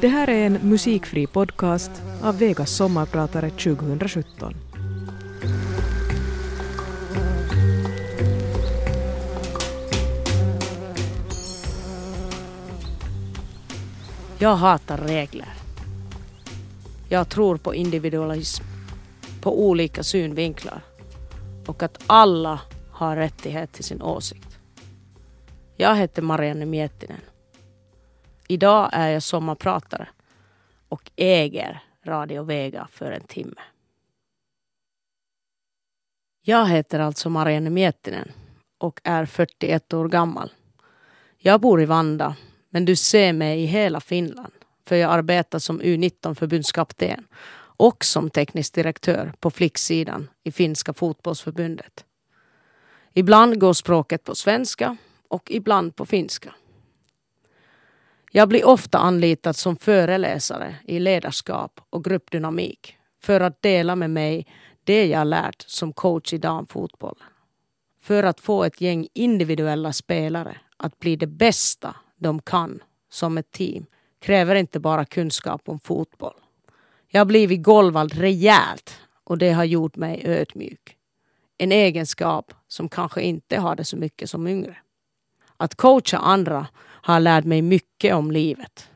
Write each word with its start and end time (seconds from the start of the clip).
Det 0.00 0.08
här 0.08 0.30
är 0.30 0.46
en 0.46 0.52
musikfri 0.62 1.26
podcast 1.26 1.90
av 2.22 2.38
Vegas 2.38 2.70
sommarpratare 2.70 3.50
2017. 3.50 4.54
Jag 14.38 14.56
hatar 14.56 14.98
regler. 14.98 15.48
Jag 17.08 17.28
tror 17.28 17.56
på 17.56 17.74
individualism, 17.74 18.64
på 19.40 19.66
olika 19.66 20.02
synvinklar 20.02 20.82
och 21.66 21.82
att 21.82 21.98
alla 22.06 22.60
har 22.90 23.16
rättighet 23.16 23.72
till 23.72 23.84
sin 23.84 24.02
åsikt. 24.02 24.58
Jag 25.76 25.96
heter 25.96 26.22
Marianne 26.22 26.66
Miettinen. 26.66 27.20
Idag 28.50 28.90
är 28.92 29.08
jag 29.08 29.22
sommarpratare 29.22 30.08
och 30.88 31.10
äger 31.16 31.82
Radio 32.04 32.42
Vega 32.42 32.88
för 32.92 33.12
en 33.12 33.24
timme. 33.24 33.60
Jag 36.42 36.68
heter 36.68 37.00
alltså 37.00 37.30
Marianne 37.30 37.70
Miettinen 37.70 38.32
och 38.78 39.00
är 39.04 39.26
41 39.26 39.92
år 39.92 40.08
gammal. 40.08 40.52
Jag 41.38 41.60
bor 41.60 41.82
i 41.82 41.84
Vanda, 41.84 42.36
men 42.70 42.84
du 42.84 42.96
ser 42.96 43.32
mig 43.32 43.62
i 43.62 43.66
hela 43.66 44.00
Finland 44.00 44.52
för 44.86 44.96
jag 44.96 45.12
arbetar 45.12 45.58
som 45.58 45.82
U19 45.82 46.34
förbundskapten 46.34 47.26
och 47.56 48.04
som 48.04 48.30
teknisk 48.30 48.74
direktör 48.74 49.32
på 49.40 49.50
flicksidan 49.50 50.30
i 50.42 50.52
finska 50.52 50.92
fotbollsförbundet. 50.92 52.04
Ibland 53.12 53.60
går 53.60 53.72
språket 53.72 54.24
på 54.24 54.34
svenska 54.34 54.96
och 55.28 55.50
ibland 55.50 55.96
på 55.96 56.06
finska. 56.06 56.54
Jag 58.32 58.48
blir 58.48 58.66
ofta 58.66 58.98
anlitad 58.98 59.56
som 59.56 59.76
föreläsare 59.76 60.76
i 60.84 60.98
ledarskap 60.98 61.80
och 61.90 62.04
gruppdynamik 62.04 62.96
för 63.22 63.40
att 63.40 63.62
dela 63.62 63.96
med 63.96 64.10
mig 64.10 64.46
det 64.84 65.06
jag 65.06 65.26
lärt 65.26 65.64
som 65.66 65.92
coach 65.92 66.32
i 66.32 66.38
damfotboll. 66.38 67.18
För 68.00 68.22
att 68.22 68.40
få 68.40 68.64
ett 68.64 68.80
gäng 68.80 69.08
individuella 69.12 69.92
spelare 69.92 70.56
att 70.76 70.98
bli 70.98 71.16
det 71.16 71.26
bästa 71.26 71.96
de 72.16 72.42
kan 72.42 72.82
som 73.10 73.38
ett 73.38 73.50
team 73.50 73.86
kräver 74.20 74.54
inte 74.54 74.80
bara 74.80 75.04
kunskap 75.04 75.68
om 75.68 75.80
fotboll. 75.80 76.40
Jag 77.08 77.20
har 77.20 77.26
blivit 77.26 77.62
golvad 77.62 78.12
rejält 78.12 78.98
och 79.24 79.38
det 79.38 79.52
har 79.52 79.64
gjort 79.64 79.96
mig 79.96 80.22
ödmjuk. 80.24 80.96
En 81.58 81.72
egenskap 81.72 82.54
som 82.68 82.88
kanske 82.88 83.22
inte 83.22 83.60
hade 83.60 83.84
så 83.84 83.96
mycket 83.96 84.30
som 84.30 84.46
yngre. 84.46 84.76
Att 85.56 85.74
coacha 85.74 86.18
andra 86.18 86.66
har 87.02 87.20
lärt 87.20 87.44
mig 87.44 87.62
mycket 87.62 88.14
om 88.14 88.30
livet. 88.30 88.88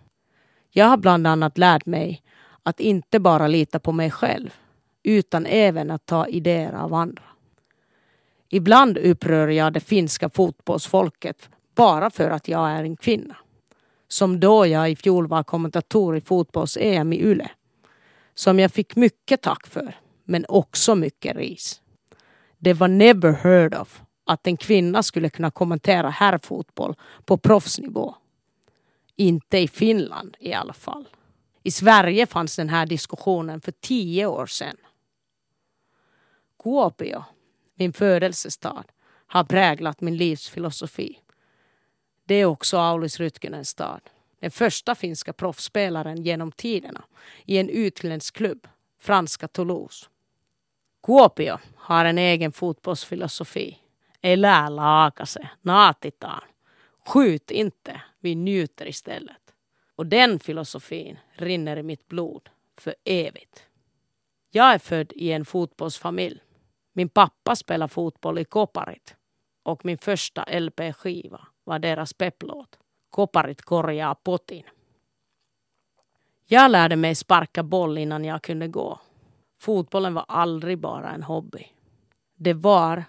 Jag 0.70 0.86
har 0.86 0.97
bland 0.97 1.27
annat 1.27 1.58
lärt 1.58 1.86
mig 1.86 2.22
att 2.62 2.80
inte 2.80 3.20
bara 3.20 3.46
lita 3.46 3.78
på 3.78 3.92
mig 3.92 4.11
själv 4.11 4.55
utan 5.02 5.46
även 5.46 5.91
att 5.91 6.06
ta 6.06 6.27
idéer 6.27 6.72
av 6.72 6.94
andra. 6.94 7.22
Ibland 8.48 8.98
upprör 8.98 9.48
jag 9.48 9.72
det 9.72 9.80
finska 9.80 10.28
fotbollsfolket 10.28 11.48
bara 11.74 12.11
för 12.11 12.30
att 12.30 12.48
jag 12.48 12.70
är 12.70 12.84
en 12.84 12.96
kvinna. 12.96 13.36
Som 14.08 14.41
då 14.41 14.66
jag 14.66 14.91
i 14.91 14.96
fjol 14.96 15.27
var 15.27 15.42
kommentator 15.42 16.16
i 16.16 16.20
fotbolls-EM 16.20 17.12
i 17.12 17.20
Yle. 17.20 17.50
Som 18.34 18.58
jag 18.58 18.72
fick 18.72 18.96
mycket 18.96 19.42
tack 19.42 19.66
för, 19.66 19.96
men 20.24 20.44
också 20.48 20.94
mycket 20.94 21.36
ris. 21.36 21.80
Det 22.58 22.72
var 22.72 22.89
never 22.89 23.33
heard 23.33 23.74
of 23.74 24.02
att 24.25 24.47
en 24.47 24.56
kvinna 24.56 25.03
skulle 25.03 25.30
kunna 25.30 25.50
kommentera 25.50 26.11
herrfotboll 26.11 26.94
på 27.25 27.36
proffsnivå. 27.36 28.14
Inte 29.17 29.58
i 29.58 29.69
Finland 29.69 30.36
i 30.41 30.53
alla 30.53 30.72
fall. 30.72 31.08
I 31.62 31.70
Sverige 31.70 32.27
fanns 32.27 32.56
den 32.56 32.69
här 32.69 32.86
diskussionen 32.86 33.61
för 33.61 33.72
tio 33.72 34.27
år 34.27 34.47
sedan. 34.47 34.77
Kuopio, 36.62 37.24
min 37.74 37.92
födelsestad, 37.92 38.85
har 39.27 39.45
präglat 39.45 40.01
min 40.01 40.17
livsfilosofi. 40.17 41.18
Det 42.24 42.35
är 42.35 42.45
också 42.45 42.79
Aulis 42.79 43.20
Rytkynens 43.20 43.68
stad. 43.68 44.01
Den 44.41 44.51
första 44.51 44.95
finska 44.95 45.33
proffsspelaren 45.33 46.23
genom 46.23 46.52
tiderna 46.52 47.05
i 47.45 47.58
en 47.58 47.68
utländsk 47.68 48.36
klubb, 48.36 48.68
franska 48.98 49.48
Toulouse. 49.48 50.06
Kuopio 51.02 51.58
har 51.77 52.05
en 52.05 52.18
egen 52.18 52.52
fotbollsfilosofi. 52.52 53.79
Elää 54.24 54.77
laakase, 54.77 55.48
naatitaan. 55.62 56.48
Skjut 57.08 57.51
inte, 57.51 58.01
vi 58.20 58.35
njuter 58.35 58.89
istället. 58.89 59.55
Och 59.96 60.07
den 60.07 60.39
filosofin 60.39 61.18
rinner 61.36 61.77
i 61.77 61.83
mitt 61.83 62.08
blod 62.08 62.48
för 62.80 62.95
evigt. 63.05 63.67
Jag 64.51 64.74
är 64.74 64.79
född 64.79 65.12
i 65.14 65.33
en 65.33 65.45
fotbollsfamilj. 65.45 66.40
Min 66.92 67.08
pappa 67.08 67.57
spelar 67.57 67.89
fotboll 67.89 68.39
i 68.39 68.45
Koparit 68.45 69.17
och 69.62 69.85
min 69.85 69.98
första 69.98 70.42
LP-skiva 70.42 71.46
var 71.64 71.79
deras 71.79 72.12
pepplåt. 72.12 72.79
Koparit 73.11 73.62
korjaa 73.62 74.14
potin. 74.14 74.64
Jag 76.46 76.70
lärde 76.70 76.96
mig 76.96 77.14
sparka 77.14 77.62
boll 77.62 77.98
innan 77.98 78.24
jag 78.24 78.42
kunde 78.42 78.68
gå. 78.68 79.01
Fotbollen 79.61 80.14
var 80.14 80.24
aldrig 80.29 80.79
bara 80.79 81.11
en 81.11 81.23
hobby. 81.23 81.67
Det 82.36 82.55
var 82.55 83.05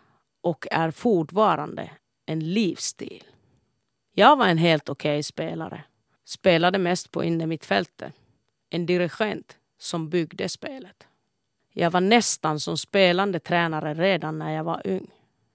och 0.46 0.68
är 0.72 0.92
fortfarande 0.92 1.92
en 2.26 2.40
livsstil. 2.54 3.24
Jag 4.14 4.36
var 4.36 4.48
en 4.48 4.58
helt 4.58 4.90
okej 4.90 5.14
okay 5.14 5.24
spelare. 5.24 5.84
Spelade 6.26 6.78
mest 6.78 7.12
på 7.12 7.24
innermittfältet. 7.24 8.14
En 8.70 8.86
dirigent 8.86 9.58
som 9.78 10.10
byggde 10.10 10.50
spelet. 10.50 11.08
Jag 11.74 11.92
var 11.92 12.02
nästan 12.02 12.60
som 12.60 12.78
spelande 12.78 13.40
tränare 13.40 13.94
redan 13.94 14.40
när 14.40 14.54
jag 14.54 14.64
var 14.64 14.82
ung. 14.86 15.08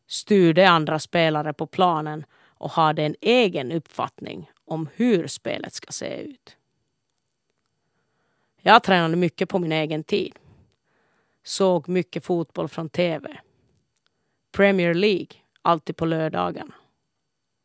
Styrde 0.06 0.68
andra 0.68 0.98
spelare 0.98 1.52
på 1.52 1.66
planen 1.66 2.24
och 2.44 2.70
hade 2.70 3.02
en 3.02 3.16
egen 3.20 3.72
uppfattning 3.72 4.50
om 4.64 4.88
hur 4.94 5.26
spelet 5.26 5.74
ska 5.74 5.92
se 5.92 6.22
ut. 6.22 6.56
Jag 8.60 8.82
tränade 8.82 9.16
mycket 9.16 9.48
på 9.48 9.58
min 9.58 9.72
egen 9.72 10.04
tid. 10.04 10.34
Såg 11.42 11.88
mycket 11.88 12.24
fotboll 12.24 12.68
från 12.68 12.88
tv. 12.88 13.40
Premier 14.52 14.94
League, 14.94 15.28
alltid 15.62 15.96
på 15.96 16.06
lördagarna. 16.06 16.74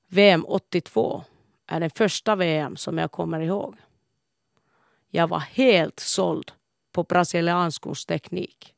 VM 0.08 0.46
82 0.48 1.24
är 1.68 1.80
den 1.80 1.90
första 1.90 2.36
VM 2.36 2.76
som 2.76 2.98
jag 2.98 3.12
kommer 3.12 3.40
ihåg. 3.40 3.76
Jag 5.10 5.28
var 5.28 5.40
helt 5.40 6.00
såld 6.00 6.52
på 6.92 7.04
brasilianskors 7.04 8.06
teknik. 8.06 8.74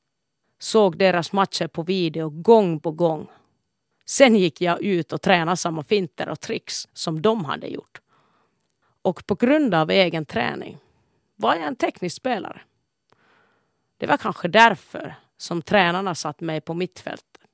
Såg 0.59 0.97
deras 0.97 1.31
matcher 1.31 1.67
på 1.67 1.83
video 1.83 2.29
gång 2.29 2.79
på 2.79 2.91
gång. 2.91 3.27
Sen 4.05 4.35
gick 4.35 4.61
jag 4.61 4.81
ut 4.81 5.13
och 5.13 5.21
tränade 5.21 5.57
samma 5.57 5.83
finter 5.83 6.29
och 6.29 6.39
tricks 6.39 6.87
som 6.93 7.21
de 7.21 7.45
hade 7.45 7.67
gjort. 7.67 8.01
Och 9.01 9.27
på 9.27 9.35
grund 9.35 9.73
av 9.73 9.91
egen 9.91 10.25
träning 10.25 10.77
var 11.35 11.55
jag 11.55 11.67
en 11.67 11.75
teknisk 11.75 12.15
spelare. 12.15 12.61
Det 13.97 14.07
var 14.07 14.17
kanske 14.17 14.47
därför 14.47 15.15
som 15.37 15.61
tränarna 15.61 16.15
satt 16.15 16.41
mig 16.41 16.61
på 16.61 16.73
mittfältet. 16.73 17.46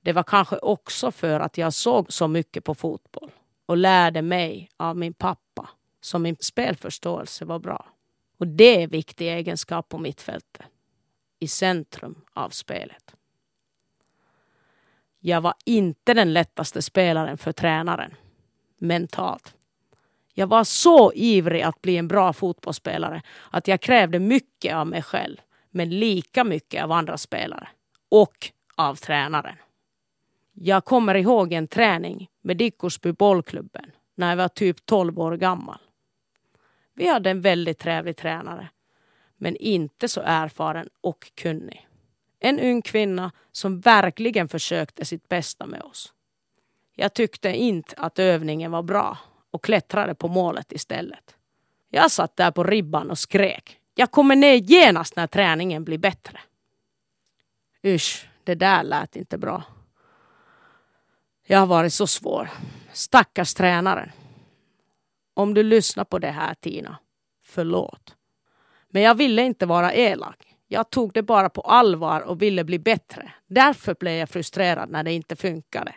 Det 0.00 0.12
var 0.12 0.22
kanske 0.22 0.56
också 0.56 1.10
för 1.10 1.40
att 1.40 1.58
jag 1.58 1.74
såg 1.74 2.12
så 2.12 2.28
mycket 2.28 2.64
på 2.64 2.74
fotboll 2.74 3.30
och 3.66 3.76
lärde 3.76 4.22
mig 4.22 4.70
av 4.76 4.96
min 4.96 5.14
pappa 5.14 5.68
som 6.00 6.22
min 6.22 6.36
spelförståelse 6.40 7.44
var 7.44 7.58
bra. 7.58 7.86
Och 8.38 8.46
det 8.46 8.76
är 8.76 8.80
en 8.80 8.90
viktig 8.90 9.28
egenskap 9.28 9.88
på 9.88 9.98
mittfältet. 9.98 10.66
I 11.38 11.48
centrum 11.48 12.24
av 12.34 12.50
spelet. 12.50 13.14
Jag 15.20 15.40
var 15.40 15.54
inte 15.64 16.14
den 16.14 16.32
lättaste 16.32 16.82
spelaren 16.82 17.38
för 17.38 17.52
tränaren. 17.52 18.14
Mentalt. 18.78 19.54
Jag 20.34 20.46
var 20.46 20.64
så 20.64 21.12
ivrig 21.12 21.62
att 21.62 21.82
bli 21.82 21.96
en 21.96 22.08
bra 22.08 22.32
fotbollsspelare 22.32 23.22
att 23.50 23.68
jag 23.68 23.80
krävde 23.80 24.18
mycket 24.18 24.74
av 24.74 24.86
mig 24.86 25.02
själv. 25.02 25.36
Men 25.70 25.90
lika 25.90 26.44
mycket 26.44 26.84
av 26.84 26.92
andra 26.92 27.18
spelare. 27.18 27.68
Och 28.08 28.52
av 28.74 28.94
tränaren. 28.94 29.56
Jag 30.60 30.84
kommer 30.84 31.14
ihåg 31.14 31.52
en 31.52 31.68
träning 31.68 32.30
med 32.40 32.56
Dickosby 32.56 33.12
bollklubben 33.12 33.90
när 34.14 34.28
jag 34.28 34.36
var 34.36 34.48
typ 34.48 34.86
12 34.86 35.18
år 35.18 35.36
gammal. 35.36 35.78
Vi 36.94 37.08
hade 37.08 37.30
en 37.30 37.40
väldigt 37.40 37.78
trevlig 37.78 38.16
tränare, 38.16 38.68
men 39.36 39.56
inte 39.56 40.08
så 40.08 40.20
erfaren 40.24 40.88
och 41.00 41.32
kunnig. 41.34 41.88
En 42.40 42.60
ung 42.60 42.82
kvinna 42.82 43.32
som 43.52 43.80
verkligen 43.80 44.48
försökte 44.48 45.04
sitt 45.04 45.28
bästa 45.28 45.66
med 45.66 45.82
oss. 45.82 46.12
Jag 46.94 47.14
tyckte 47.14 47.48
inte 47.48 47.94
att 47.96 48.18
övningen 48.18 48.70
var 48.70 48.82
bra 48.82 49.18
och 49.50 49.64
klättrade 49.64 50.14
på 50.14 50.28
målet 50.28 50.72
istället. 50.72 51.36
Jag 51.90 52.10
satt 52.10 52.36
där 52.36 52.50
på 52.50 52.64
ribban 52.64 53.10
och 53.10 53.18
skrek. 53.18 53.78
Jag 53.94 54.10
kommer 54.10 54.36
ner 54.36 54.54
genast 54.54 55.16
när 55.16 55.26
träningen 55.26 55.84
blir 55.84 55.98
bättre. 55.98 56.40
Usch, 57.86 58.28
det 58.44 58.54
där 58.54 58.82
lät 58.82 59.16
inte 59.16 59.38
bra. 59.38 59.62
Jag 61.50 61.58
har 61.58 61.66
varit 61.66 61.92
så 61.92 62.06
svår. 62.06 62.50
Stackars 62.92 63.54
tränaren. 63.54 64.10
Om 65.34 65.54
du 65.54 65.62
lyssnar 65.62 66.04
på 66.04 66.18
det 66.18 66.30
här 66.30 66.54
Tina, 66.54 66.98
förlåt. 67.44 68.16
Men 68.88 69.02
jag 69.02 69.14
ville 69.14 69.42
inte 69.42 69.66
vara 69.66 69.94
elak. 69.94 70.56
Jag 70.66 70.90
tog 70.90 71.12
det 71.12 71.22
bara 71.22 71.48
på 71.48 71.60
allvar 71.60 72.20
och 72.20 72.42
ville 72.42 72.64
bli 72.64 72.78
bättre. 72.78 73.32
Därför 73.46 73.94
blev 74.00 74.14
jag 74.14 74.28
frustrerad 74.28 74.90
när 74.90 75.02
det 75.02 75.12
inte 75.12 75.36
funkade. 75.36 75.94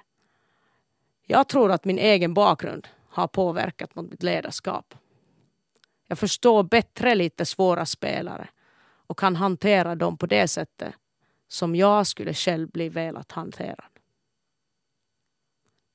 Jag 1.25 1.47
tror 1.47 1.71
att 1.71 1.85
min 1.85 1.99
egen 1.99 2.33
bakgrund 2.33 2.87
har 3.09 3.27
påverkat 3.27 3.95
mot 3.95 4.11
mitt 4.11 4.23
ledarskap. 4.23 4.95
Jag 6.07 6.19
förstår 6.19 6.63
bättre 6.63 7.15
lite 7.15 7.45
svåra 7.45 7.85
spelare 7.85 8.49
och 9.07 9.19
kan 9.19 9.35
hantera 9.35 9.95
dem 9.95 10.17
på 10.17 10.25
det 10.25 10.47
sättet 10.47 10.93
som 11.47 11.75
jag 11.75 12.07
skulle 12.07 12.33
själv 12.33 12.69
bli 12.69 12.89
velat 12.89 13.31
hanterad. 13.31 13.91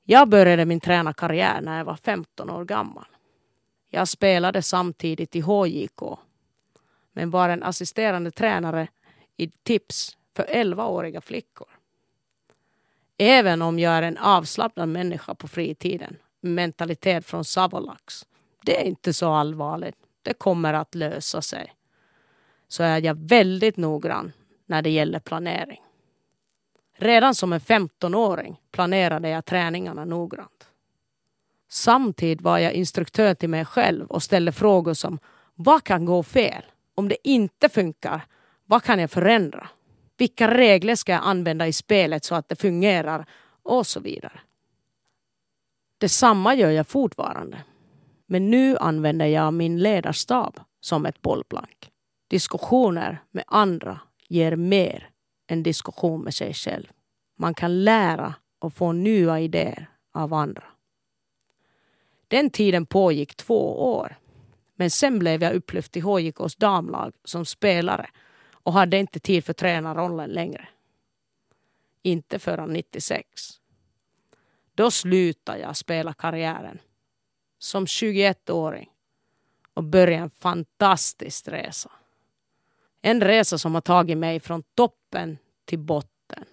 Jag 0.08 0.28
började 0.28 0.64
min 0.64 0.80
tränarkarriär 0.80 1.60
när 1.60 1.78
jag 1.78 1.84
var 1.84 1.96
15 1.96 2.50
år 2.50 2.64
gammal. 2.64 3.06
Jag 3.90 4.08
spelade 4.08 4.62
samtidigt 4.62 5.36
i 5.36 5.40
HJK 5.40 6.18
men 7.12 7.30
var 7.30 7.48
en 7.48 7.62
assisterande 7.62 8.30
tränare 8.30 8.88
i 9.36 9.48
tips 9.48 10.16
för 10.36 10.44
11-åriga 10.44 11.20
flickor. 11.20 11.68
Även 13.18 13.62
om 13.62 13.78
jag 13.78 13.92
är 13.92 14.02
en 14.02 14.18
avslappnad 14.18 14.88
människa 14.88 15.34
på 15.34 15.48
fritiden, 15.48 16.16
mentalitet 16.40 17.26
från 17.26 17.44
Savolax, 17.44 18.26
det 18.62 18.80
är 18.80 18.84
inte 18.84 19.12
så 19.12 19.32
allvarligt. 19.32 19.96
Det 20.22 20.34
kommer 20.34 20.74
att 20.74 20.94
lösa 20.94 21.42
sig. 21.42 21.74
Så 22.68 22.82
är 22.82 23.00
jag 23.00 23.28
väldigt 23.28 23.76
noggrann 23.76 24.32
när 24.66 24.82
det 24.82 24.90
gäller 24.90 25.18
planering. 25.18 25.82
Redan 26.96 27.34
som 27.34 27.52
en 27.52 27.60
15-åring 27.60 28.60
planerade 28.72 29.28
jag 29.28 29.44
träningarna 29.44 30.04
noggrant. 30.04 30.68
Samtidigt 31.68 32.40
var 32.40 32.58
jag 32.58 32.72
instruktör 32.72 33.34
till 33.34 33.48
mig 33.48 33.64
själv 33.64 34.06
och 34.06 34.22
ställde 34.22 34.52
frågor 34.52 34.94
som 34.94 35.18
vad 35.54 35.84
kan 35.84 36.04
gå 36.04 36.22
fel? 36.22 36.62
Om 36.94 37.08
det 37.08 37.28
inte 37.28 37.68
funkar, 37.68 38.20
vad 38.64 38.82
kan 38.82 38.98
jag 38.98 39.10
förändra? 39.10 39.68
Vilka 40.16 40.54
regler 40.54 40.94
ska 40.94 41.12
jag 41.12 41.24
använda 41.24 41.66
i 41.66 41.72
spelet 41.72 42.24
så 42.24 42.34
att 42.34 42.48
det 42.48 42.56
fungerar? 42.56 43.26
Och 43.62 43.86
så 43.86 44.00
vidare. 44.00 44.40
Detsamma 45.98 46.54
gör 46.54 46.70
jag 46.70 46.86
fortfarande. 46.86 47.58
Men 48.26 48.50
nu 48.50 48.76
använder 48.76 49.26
jag 49.26 49.54
min 49.54 49.78
ledarstab 49.78 50.60
som 50.80 51.06
ett 51.06 51.22
bollplank. 51.22 51.90
Diskussioner 52.28 53.22
med 53.30 53.44
andra 53.46 54.00
ger 54.28 54.56
mer 54.56 55.10
en 55.46 55.62
diskussion 55.62 56.22
med 56.22 56.34
sig 56.34 56.54
själv. 56.54 56.86
Man 57.36 57.54
kan 57.54 57.84
lära 57.84 58.34
och 58.58 58.74
få 58.74 58.92
nya 58.92 59.40
idéer 59.40 59.90
av 60.12 60.34
andra. 60.34 60.64
Den 62.28 62.50
tiden 62.50 62.86
pågick 62.86 63.34
två 63.34 63.92
år. 63.94 64.18
Men 64.74 64.90
sen 64.90 65.18
blev 65.18 65.42
jag 65.42 65.54
upplyft 65.54 65.96
i 65.96 66.00
HJKs 66.00 66.56
damlag 66.56 67.14
som 67.24 67.44
spelare 67.44 68.10
och 68.52 68.72
hade 68.72 68.98
inte 68.98 69.20
tid 69.20 69.44
för 69.44 69.52
tränarrollen 69.52 70.30
längre. 70.30 70.68
Inte 72.02 72.38
förrän 72.38 72.72
96. 72.72 73.60
Då 74.74 74.90
slutade 74.90 75.58
jag 75.58 75.76
spela 75.76 76.14
karriären 76.14 76.78
som 77.58 77.86
21-åring 77.86 78.90
och 79.74 79.84
började 79.84 80.22
en 80.22 80.30
fantastisk 80.30 81.48
resa. 81.48 81.90
En 83.06 83.20
resa 83.20 83.58
som 83.58 83.74
har 83.74 83.80
tagit 83.80 84.18
mig 84.18 84.40
från 84.40 84.62
toppen 84.62 85.38
till 85.64 85.78
botten. 85.78 86.44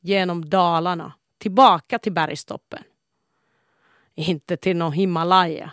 Genom 0.00 0.50
Dalarna, 0.50 1.12
tillbaka 1.38 1.98
till 1.98 2.12
bergstoppen. 2.12 2.82
Inte 4.14 4.56
till 4.56 4.76
någon 4.76 4.92
Himalaya. 4.92 5.72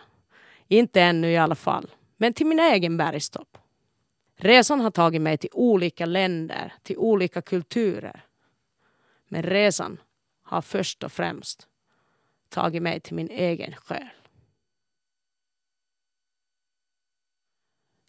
Inte 0.67 1.01
ännu 1.01 1.31
i 1.31 1.37
alla 1.37 1.55
fall. 1.55 1.91
Men 2.17 2.33
till 2.33 2.45
min 2.45 2.59
egen 2.59 2.97
bergstopp. 2.97 3.57
Resan 4.35 4.79
har 4.79 4.91
tagit 4.91 5.21
mig 5.21 5.37
till 5.37 5.49
olika 5.53 6.05
länder, 6.05 6.73
till 6.83 6.97
olika 6.97 7.41
kulturer. 7.41 8.25
Men 9.27 9.43
resan 9.43 9.97
har 10.43 10.61
först 10.61 11.03
och 11.03 11.11
främst 11.11 11.67
tagit 12.49 12.83
mig 12.83 12.99
till 12.99 13.15
min 13.15 13.29
egen 13.29 13.75
själ. 13.75 14.09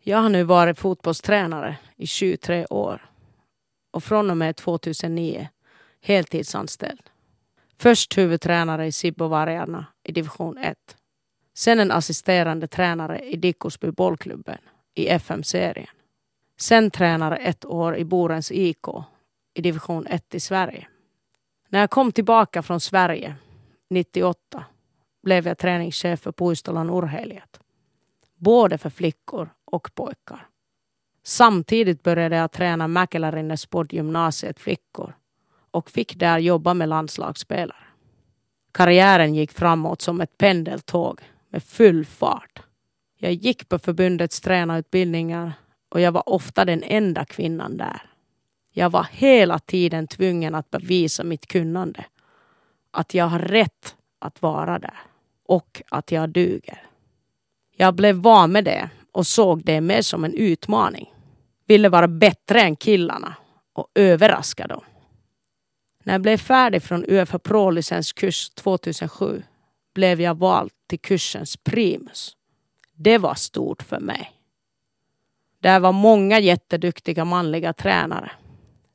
Jag 0.07 0.19
har 0.19 0.29
nu 0.29 0.43
varit 0.43 0.79
fotbollstränare 0.79 1.77
i 1.97 2.07
23 2.07 2.67
år 2.71 3.11
och 3.91 4.05
från 4.05 4.31
och 4.31 4.37
med 4.37 4.57
2009 4.57 5.49
heltidsanställd. 6.03 7.11
Först 7.79 8.19
huvudtränare 8.19 8.87
i 8.87 8.93
Sibbovargarna 8.93 9.87
i 10.03 10.13
division 10.13 10.59
1. 10.59 10.79
Sen 11.55 11.81
en 11.81 11.91
assisterande 11.91 12.69
tränare 12.69 13.19
i 13.19 13.37
Dickosby 13.37 13.91
bollklubben 13.91 14.59
i 14.95 15.09
FM-serien. 15.09 15.95
Sen 16.61 16.91
tränare 16.91 17.37
ett 17.37 17.65
år 17.65 17.97
i 17.97 18.05
Borens 18.05 18.53
IK 18.53 18.87
i 19.55 19.63
division 19.63 20.07
1 20.07 20.35
i 20.35 20.41
Sverige. 20.41 20.89
När 21.69 21.81
jag 21.81 21.91
kom 21.91 22.13
tillbaka 22.13 22.63
från 22.63 22.81
Sverige 22.81 23.35
98 23.91 24.65
blev 25.23 25.47
jag 25.47 25.59
träningschef 25.59 26.21
för 26.21 26.33
Puistolan 26.33 26.91
Urheilijat. 26.91 27.61
Både 28.37 28.79
för 28.79 28.91
flickor 28.91 29.51
och 29.75 29.95
pojkar. 29.95 30.47
Samtidigt 31.23 32.03
började 32.03 32.37
jag 32.37 32.53
träna 32.53 32.89
Mäkelärinne 32.89 33.57
sportgymnasiet 33.57 34.61
flickor 34.61 35.15
och 35.71 35.91
fick 35.91 36.19
där 36.19 36.39
jobba 36.39 36.75
med 36.75 36.89
landslagsspelare. 36.89 37.85
Karriären 38.73 39.35
gick 39.35 39.53
framåt 39.53 40.01
som 40.01 40.21
ett 40.21 40.39
pendeltåg 40.39 41.21
med 41.49 41.63
full 41.63 42.05
fart. 42.05 42.63
Jag 43.17 43.33
gick 43.33 43.69
på 43.69 43.79
förbundets 43.79 44.41
tränarutbildningar 44.41 45.53
och 45.89 46.01
jag 46.01 46.13
var 46.13 46.29
ofta 46.29 46.65
den 46.65 46.83
enda 46.83 47.25
kvinnan 47.25 47.77
där. 47.77 48.03
Jag 48.73 48.91
var 48.91 49.07
hela 49.11 49.59
tiden 49.59 50.07
tvungen 50.07 50.55
att 50.55 50.71
bevisa 50.71 51.25
mitt 51.25 51.47
kunnande. 51.47 52.05
Att 52.91 53.15
jag 53.15 53.25
har 53.25 53.39
rätt 53.39 53.97
att 54.19 54.43
vara 54.43 54.79
där 54.79 54.99
och 55.47 55.83
att 55.89 56.13
jag 56.13 56.29
duger. 56.31 56.83
Jag 57.77 57.95
blev 57.95 58.17
van 58.17 58.53
med 58.53 58.65
det 58.65 58.91
och 59.15 59.27
såg 59.27 59.65
det 59.65 59.81
mer 59.81 60.03
som 60.03 60.25
en 60.25 60.35
utmaning. 60.35 61.15
Ville 61.67 61.89
vara 61.89 62.09
bättre 62.09 62.61
än 62.61 62.77
killarna 62.77 63.37
och 63.73 63.89
överraska 63.95 64.67
dem. 64.67 64.85
När 66.05 66.15
jag 66.15 66.23
blev 66.23 66.37
färdig 66.37 66.83
från 66.83 67.05
UFA 67.09 67.39
Pro-licenskurs 67.39 68.51
2007 68.55 69.43
blev 69.95 70.21
jag 70.21 70.39
vald 70.39 70.71
till 70.87 71.01
kursens 71.01 71.57
primus. 71.57 72.37
Det 72.95 73.19
var 73.19 73.35
stort 73.35 73.83
för 73.83 74.01
mig. 74.01 74.33
Där 75.61 75.81
var 75.81 75.93
många 75.93 76.39
jätteduktiga 76.39 77.25
manliga 77.25 77.73
tränare. 77.73 78.33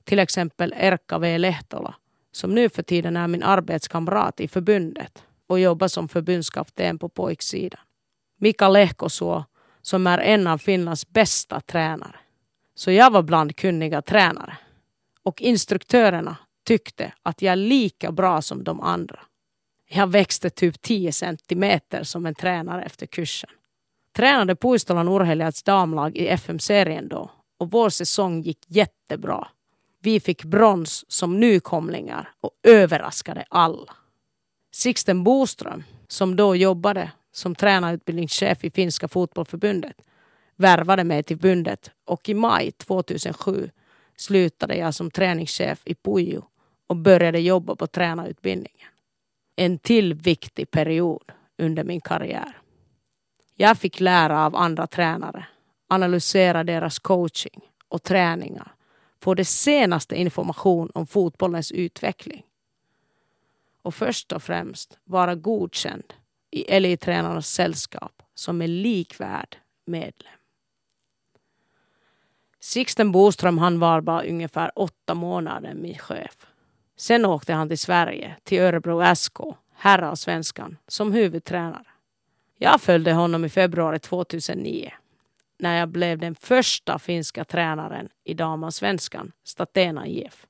Till 0.03 0.19
exempel 0.19 0.73
Erkka 0.77 1.17
V 1.17 1.37
Lehtola 1.37 1.95
som 2.31 2.55
nu 2.55 2.69
för 2.69 2.83
tiden 2.83 3.17
är 3.17 3.27
min 3.27 3.43
arbetskamrat 3.43 4.39
i 4.39 4.47
förbundet 4.47 5.23
och 5.47 5.59
jobbar 5.59 5.87
som 5.87 6.07
förbundskapten 6.07 6.99
på 6.99 7.09
pojksidan. 7.09 7.81
Mika 8.37 8.69
Lehkosuo 8.69 9.45
som 9.81 10.07
är 10.07 10.17
en 10.17 10.47
av 10.47 10.57
Finlands 10.57 11.09
bästa 11.09 11.61
tränare. 11.61 12.15
Så 12.75 12.91
jag 12.91 13.11
var 13.11 13.21
bland 13.21 13.55
kunniga 13.55 14.01
tränare. 14.01 14.57
Och 15.23 15.41
instruktörerna 15.41 16.37
tyckte 16.63 17.13
att 17.23 17.41
jag 17.41 17.51
är 17.51 17.55
lika 17.55 18.11
bra 18.11 18.41
som 18.41 18.63
de 18.63 18.81
andra. 18.81 19.19
Jag 19.87 20.07
växte 20.07 20.49
typ 20.49 20.81
10 20.81 21.11
centimeter 21.11 22.03
som 22.03 22.25
en 22.25 22.35
tränare 22.35 22.83
efter 22.83 23.05
kursen. 23.05 23.49
Tränade 24.15 24.55
Puistolan 24.55 25.07
Urheilijats 25.07 25.63
damlag 25.63 26.17
i 26.17 26.27
FM-serien 26.27 27.07
då 27.07 27.31
och 27.57 27.71
vår 27.71 27.89
säsong 27.89 28.41
gick 28.41 28.59
jättebra. 28.67 29.47
Vi 30.01 30.19
fick 30.19 30.43
brons 30.43 31.05
som 31.11 31.39
nykomlingar 31.39 32.31
och 32.41 32.51
överraskade 32.63 33.45
alla. 33.49 33.95
Sixten 34.71 35.23
Boström, 35.23 35.83
som 36.07 36.35
då 36.35 36.55
jobbade 36.55 37.11
som 37.39 37.55
tränarutbildningschef 37.55 38.63
i 38.63 38.69
finska 38.69 39.07
fotbollförbundet, 39.07 39.95
värvade 40.55 41.03
mig 41.03 41.23
till 41.23 41.37
förbundet 41.37 41.91
och 42.05 42.29
i 42.29 42.33
maj 42.33 42.71
2007 42.71 43.69
slutade 44.15 44.75
jag 44.75 44.93
som 44.93 45.11
träningschef 45.11 45.81
i 45.85 45.95
Pujo 45.95 46.43
och 46.87 46.95
började 46.95 47.39
jobba 47.39 47.75
på 47.75 47.87
tränarutbildningen. 47.87 48.87
En 49.55 49.77
till 49.77 50.13
viktig 50.13 50.71
period 50.71 51.31
under 51.57 51.83
min 51.83 52.01
karriär. 52.01 52.57
Jag 53.55 53.77
fick 53.77 53.99
lära 53.99 54.45
av 54.45 54.55
andra 54.55 54.87
tränare, 54.87 55.45
analysera 55.87 56.63
deras 56.63 56.99
coaching 56.99 57.61
och 57.87 58.03
träningar, 58.03 58.73
få 59.21 59.33
det 59.33 59.45
senaste 59.45 60.15
information 60.15 60.91
om 60.93 61.07
fotbollens 61.07 61.71
utveckling. 61.71 62.43
Och 63.81 63.95
först 63.95 64.31
och 64.31 64.43
främst 64.43 64.97
vara 65.03 65.35
godkänd 65.35 66.13
i 66.51 66.71
elittränarnas 66.71 67.51
sällskap 67.51 68.23
som 68.33 68.61
en 68.61 68.81
likvärd 68.81 69.57
medlem. 69.85 70.33
Sixten 72.59 73.11
Boström 73.11 73.57
han 73.57 73.79
var 73.79 74.01
bara 74.01 74.23
ungefär 74.23 74.71
åtta 74.75 75.13
månader 75.13 75.73
min 75.73 75.97
chef. 75.97 76.47
Sen 76.97 77.25
åkte 77.25 77.53
han 77.53 77.69
till 77.69 77.79
Sverige, 77.79 78.35
till 78.43 78.61
Örebro 78.61 79.15
SK, 79.15 79.37
herrallsvenskan, 79.73 80.77
som 80.87 81.11
huvudtränare. 81.11 81.85
Jag 82.57 82.81
följde 82.81 83.13
honom 83.13 83.45
i 83.45 83.49
februari 83.49 83.99
2009 83.99 84.91
när 85.59 85.79
jag 85.79 85.89
blev 85.89 86.17
den 86.17 86.35
första 86.35 86.99
finska 86.99 87.45
tränaren 87.45 88.09
i 88.23 88.33
damallsvenskan, 88.33 89.31
Statena 89.43 90.07
IF. 90.07 90.45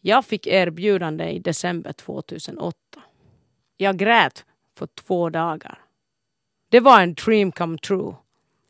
Jag 0.00 0.24
fick 0.24 0.46
erbjudande 0.46 1.30
i 1.30 1.38
december 1.38 1.92
2008. 1.92 2.78
Jag 3.76 3.96
grät 3.96 4.44
för 4.78 4.86
två 4.86 5.30
dagar. 5.30 5.78
Det 6.68 6.80
var 6.80 7.00
en 7.00 7.14
dream 7.14 7.52
come 7.52 7.78
true. 7.78 8.14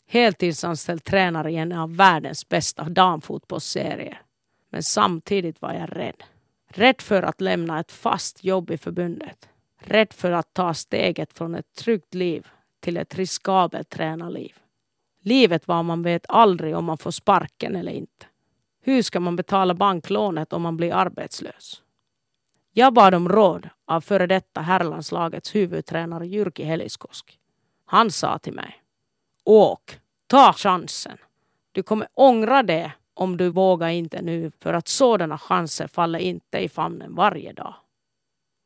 Heltidsanställd 0.07 1.05
tränare 1.05 1.53
i 1.53 1.57
en 1.57 1.73
av 1.73 1.97
världens 1.97 2.49
bästa 2.49 2.85
damfotbollsserier. 2.85 4.23
Men 4.71 4.83
samtidigt 4.83 5.63
var 5.63 5.73
jag 5.73 5.97
rädd. 5.97 6.25
Rädd 6.69 7.01
för 7.01 7.23
att 7.23 7.41
lämna 7.41 7.81
ett 7.81 7.93
fast 7.93 8.45
jobb 8.45 8.71
i 8.71 8.79
förbundet. 8.79 9.49
Rädd 9.79 10.13
för 10.13 10.31
att 10.31 10.55
ta 10.55 10.75
steget 10.75 11.33
från 11.33 11.55
ett 11.55 11.75
tryggt 11.75 12.15
liv 12.15 12.47
till 12.81 12.97
ett 12.97 13.15
riskabelt 13.15 13.89
tränarliv. 13.89 14.53
Livet 15.21 15.69
var 15.69 15.83
man 15.83 16.03
vet 16.03 16.27
aldrig 16.29 16.77
om 16.77 16.85
man 16.85 16.99
får 16.99 17.11
sparken 17.11 17.77
eller 17.77 17.93
inte. 17.93 18.27
Hur 18.83 19.03
ska 19.03 19.21
man 19.21 19.37
betala 19.37 19.75
banklånet 19.75 20.53
om 20.53 20.63
man 20.63 20.77
blir 20.77 20.95
arbetslös? 20.95 21.83
Jag 22.77 22.93
bad 22.95 23.15
om 23.15 23.29
råd 23.29 23.69
av 23.87 24.01
före 24.01 24.27
detta 24.27 24.61
herrlandslagets 24.61 25.55
huvudtränare 25.55 26.27
Jyrki 26.27 26.65
Heliskoski. 26.65 27.35
Han 27.85 28.11
sa 28.11 28.39
till 28.39 28.53
mig. 28.53 28.83
Åk, 29.45 29.99
ta 30.27 30.53
chansen. 30.53 31.19
Du 31.73 31.83
kommer 31.83 32.09
ångra 32.15 32.63
det 32.63 32.93
om 33.15 33.37
du 33.37 33.49
vågar 33.49 33.89
inte 33.89 34.23
nu 34.23 34.53
för 34.61 34.73
att 34.73 34.89
sådana 34.89 35.39
chanser 35.39 35.87
faller 35.87 36.19
inte 36.19 36.59
i 36.59 36.69
famnen 36.69 37.15
varje 37.15 37.53
dag. 37.53 37.75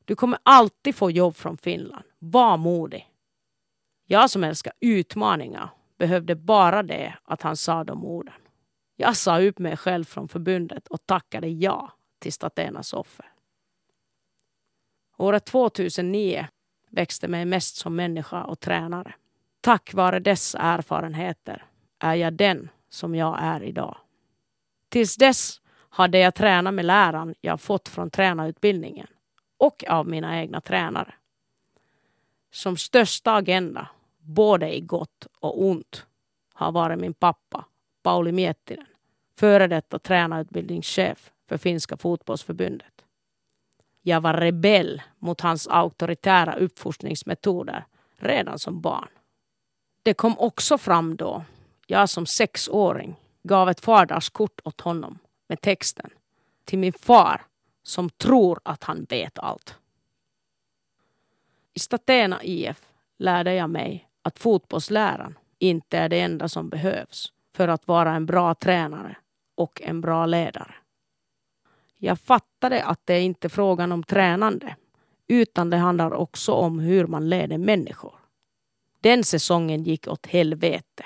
Du 0.05 0.15
kommer 0.17 0.39
alltid 0.43 0.95
få 0.95 1.11
jobb 1.11 1.37
från 1.37 1.57
Finland. 1.57 2.05
Var 2.19 2.57
modig. 2.57 3.09
Jag 4.07 4.31
som 4.31 4.45
älskar 4.45 4.73
utmaningar 4.81 5.71
behövde 5.99 6.35
bara 6.35 6.83
det 6.83 7.15
att 7.25 7.43
han 7.43 7.57
sa 7.57 7.85
de 7.85 8.05
orden. 8.05 8.35
Jag 8.97 9.17
sa 9.17 9.41
upp 9.41 9.59
mig 9.59 9.77
själv 9.77 10.05
från 10.05 10.29
förbundet 10.29 10.89
och 10.89 11.07
tackade 11.07 11.49
ja 11.49 11.93
till 12.19 12.33
Statenas 12.33 12.93
offer. 12.93 13.33
Året 15.21 15.45
2009 15.45 16.47
växte 16.91 17.29
mig 17.29 17.45
mest 17.45 17.77
som 17.77 17.97
människa 17.97 18.45
och 18.45 18.61
tränare. 18.61 19.15
Tack 19.61 19.95
vare 19.95 20.19
dessa 20.19 20.59
erfarenheter 20.59 21.65
är 21.99 22.15
jag 22.15 22.33
den 22.33 22.69
som 22.89 23.15
jag 23.15 23.39
är 23.41 23.63
idag. 23.63 23.97
Tills 24.89 25.17
dess 25.17 25.61
hade 25.89 26.19
jag 26.19 26.35
tränat 26.35 26.75
med 26.75 26.85
läraren 26.85 27.35
jag 27.41 27.61
fått 27.61 27.89
från 27.89 28.11
tränarutbildningen 28.11 29.07
och 29.57 29.85
av 29.89 30.09
mina 30.09 30.41
egna 30.41 30.61
tränare. 30.61 31.15
Som 32.51 32.77
största 32.77 33.35
agenda, 33.35 33.89
både 34.19 34.77
i 34.77 34.81
gott 34.81 35.27
och 35.41 35.65
ont, 35.65 36.07
har 36.55 36.73
varit 36.73 36.99
min 36.99 37.15
pappa 37.15 37.65
Pauli 38.03 38.33
Miettinen, 38.33 38.87
före 39.39 39.67
detta 39.67 39.99
tränarutbildningschef 39.99 41.31
för 41.49 41.57
Finska 41.57 41.97
fotbollsförbundet. 41.97 43.05
Jag 44.09 44.21
var 44.21 44.35
rebell 44.35 45.03
mot 45.19 45.41
hans 45.41 45.69
auktoritära 45.69 46.55
uppfostringsmetoder 46.55 47.87
redan 48.17 48.59
som 48.59 48.81
barn. 48.81 49.09
Det 50.03 50.15
kom 50.15 50.39
också 50.39 50.79
fram 50.79 51.17
då 51.17 51.45
jag 51.87 52.09
som 52.09 52.27
sexåring 52.27 53.17
gav 53.43 53.69
ett 53.69 53.81
faderskort 53.81 54.61
åt 54.65 54.81
honom 54.81 55.19
med 55.49 55.61
texten 55.61 56.11
till 56.65 56.79
min 56.79 56.93
far 56.93 57.43
som 57.83 58.11
tror 58.11 58.61
att 58.63 58.85
han 58.85 59.07
vet 59.09 59.39
allt. 59.39 59.75
I 61.75 61.81
Statena 61.81 62.43
IF 62.43 62.81
lärde 63.19 63.55
jag 63.55 63.71
mig 63.71 64.09
att 64.23 64.39
fotbollsläraren 64.39 65.39
inte 65.59 65.99
är 65.99 66.09
det 66.09 66.21
enda 66.21 66.49
som 66.49 66.69
behövs 66.69 67.33
för 67.55 67.69
att 67.69 67.89
vara 67.89 68.15
en 68.15 68.27
bra 68.27 68.55
tränare 68.55 69.17
och 69.55 69.83
en 69.83 70.01
bra 70.01 70.27
ledare. 70.27 70.75
Jag 71.99 72.21
fattade 72.21 72.85
att 72.85 73.01
det 73.05 73.21
inte 73.21 73.47
är 73.47 73.49
frågan 73.49 73.93
om 73.93 74.03
tränande 74.03 74.77
utan 75.29 75.71
det 75.71 75.77
handlar 75.77 76.13
också 76.13 76.53
om 76.53 76.79
hur 76.79 77.07
man 77.07 77.29
leder 77.29 77.59
människor. 77.59 78.15
Den 79.01 79.25
säsongen 79.25 79.83
gick 79.83 80.09
åt 80.09 80.27
helvete. 80.27 81.05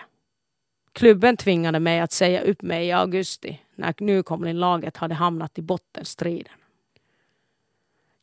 Klubben 0.92 1.36
tvingade 1.36 1.80
mig 1.80 2.00
att 2.00 2.12
säga 2.12 2.40
upp 2.40 2.62
mig 2.62 2.86
i 2.86 2.92
augusti 2.92 3.60
när 3.74 3.94
nykomlinglaget 3.98 4.96
hade 4.96 5.14
hamnat 5.14 5.58
i 5.58 5.62
bottenstriden. 5.62 6.52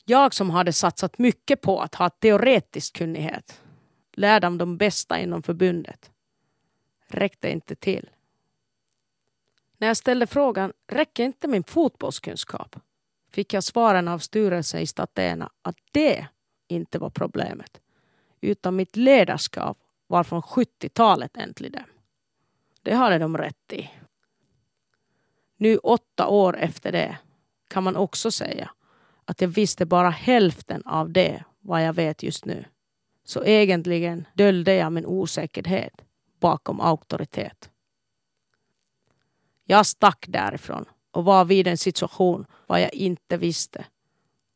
Jag 0.04 0.34
som 0.34 0.50
hade 0.50 0.72
satsat 0.72 1.18
mycket 1.18 1.60
på 1.60 1.80
att 1.80 1.94
ha 1.94 2.10
teoretisk 2.10 2.96
kunnighet, 2.96 3.62
lärde 4.12 4.46
av 4.46 4.56
de 4.56 4.76
bästa 4.76 5.20
inom 5.20 5.42
förbundet, 5.42 6.10
räckte 7.06 7.50
inte 7.50 7.74
till. 7.74 8.10
När 9.80 9.88
jag 9.88 9.96
ställde 9.96 10.26
frågan, 10.26 10.72
räcker 10.88 11.24
inte 11.24 11.48
min 11.48 11.64
fotbollskunskap? 11.64 12.76
Fick 13.32 13.52
jag 13.54 13.64
svaren 13.64 14.08
av 14.08 14.18
styrelsen 14.18 14.80
i 14.80 14.86
Statena 14.86 15.50
att 15.62 15.76
det 15.92 16.26
inte 16.68 16.98
var 16.98 17.10
problemet, 17.10 17.80
utan 18.40 18.76
mitt 18.76 18.96
ledarskap 18.96 19.78
var 20.06 20.24
från 20.24 20.42
70-talet 20.42 21.36
äntligen. 21.36 21.84
Det 22.82 22.94
hade 22.94 23.18
de 23.18 23.38
rätt 23.38 23.72
i. 23.72 23.90
Nu 25.56 25.78
åtta 25.78 26.28
år 26.28 26.56
efter 26.56 26.92
det 26.92 27.18
kan 27.68 27.84
man 27.84 27.96
också 27.96 28.30
säga 28.30 28.70
att 29.24 29.40
jag 29.40 29.48
visste 29.48 29.86
bara 29.86 30.10
hälften 30.10 30.82
av 30.86 31.10
det 31.10 31.44
vad 31.60 31.84
jag 31.84 31.92
vet 31.92 32.22
just 32.22 32.44
nu. 32.44 32.64
Så 33.24 33.44
egentligen 33.44 34.26
döljde 34.34 34.74
jag 34.74 34.92
min 34.92 35.06
osäkerhet 35.06 36.02
bakom 36.40 36.80
auktoritet. 36.80 37.69
Jag 39.70 39.86
stack 39.86 40.24
därifrån 40.28 40.84
och 41.10 41.24
var 41.24 41.44
vid 41.44 41.66
en 41.66 41.78
situation 41.78 42.46
vad 42.66 42.80
jag 42.80 42.94
inte 42.94 43.36
visste 43.36 43.84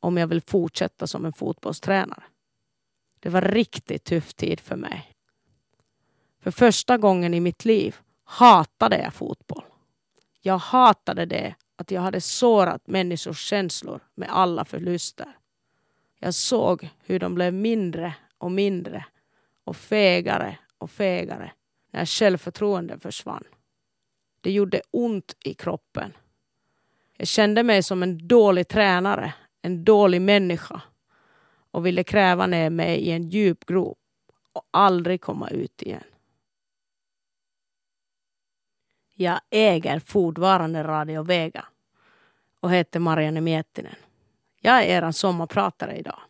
om 0.00 0.16
jag 0.16 0.26
vill 0.26 0.40
fortsätta 0.40 1.06
som 1.06 1.24
en 1.24 1.32
fotbollstränare. 1.32 2.22
Det 3.20 3.28
var 3.28 3.42
riktigt 3.42 4.04
tuff 4.04 4.34
tid 4.34 4.60
för 4.60 4.76
mig. 4.76 5.12
För 6.40 6.50
första 6.50 6.98
gången 6.98 7.34
i 7.34 7.40
mitt 7.40 7.64
liv 7.64 7.96
hatade 8.24 8.98
jag 8.98 9.14
fotboll. 9.14 9.64
Jag 10.40 10.58
hatade 10.58 11.26
det 11.26 11.54
att 11.76 11.90
jag 11.90 12.00
hade 12.00 12.20
sårat 12.20 12.86
människors 12.86 13.40
känslor 13.40 14.00
med 14.14 14.28
alla 14.32 14.64
förluster. 14.64 15.36
Jag 16.18 16.34
såg 16.34 16.88
hur 17.04 17.18
de 17.18 17.34
blev 17.34 17.54
mindre 17.54 18.14
och 18.38 18.52
mindre 18.52 19.04
och 19.64 19.76
fegare 19.76 20.58
och 20.78 20.90
fegare 20.90 21.52
när 21.90 22.06
självförtroendet 22.06 23.02
försvann. 23.02 23.44
Det 24.44 24.50
gjorde 24.50 24.82
ont 24.90 25.36
i 25.44 25.54
kroppen. 25.54 26.16
Jag 27.16 27.28
kände 27.28 27.62
mig 27.62 27.82
som 27.82 28.02
en 28.02 28.28
dålig 28.28 28.68
tränare, 28.68 29.34
en 29.62 29.84
dålig 29.84 30.22
människa 30.22 30.82
och 31.70 31.86
ville 31.86 32.04
kräva 32.04 32.46
ner 32.46 32.70
mig 32.70 32.98
i 32.98 33.10
en 33.10 33.28
djup 33.28 33.66
grop 33.66 33.98
och 34.52 34.68
aldrig 34.70 35.20
komma 35.20 35.48
ut 35.48 35.82
igen. 35.82 36.04
Jag 39.14 39.40
äger 39.50 39.98
fortfarande 39.98 40.84
Radio 40.84 41.22
Vega 41.22 41.64
och 42.60 42.72
heter 42.72 43.00
Marianne 43.00 43.40
Miettinen. 43.40 43.96
Jag 44.60 44.84
är 44.84 45.06
er 45.06 45.10
sommarpratare 45.10 45.96
idag. 45.96 46.20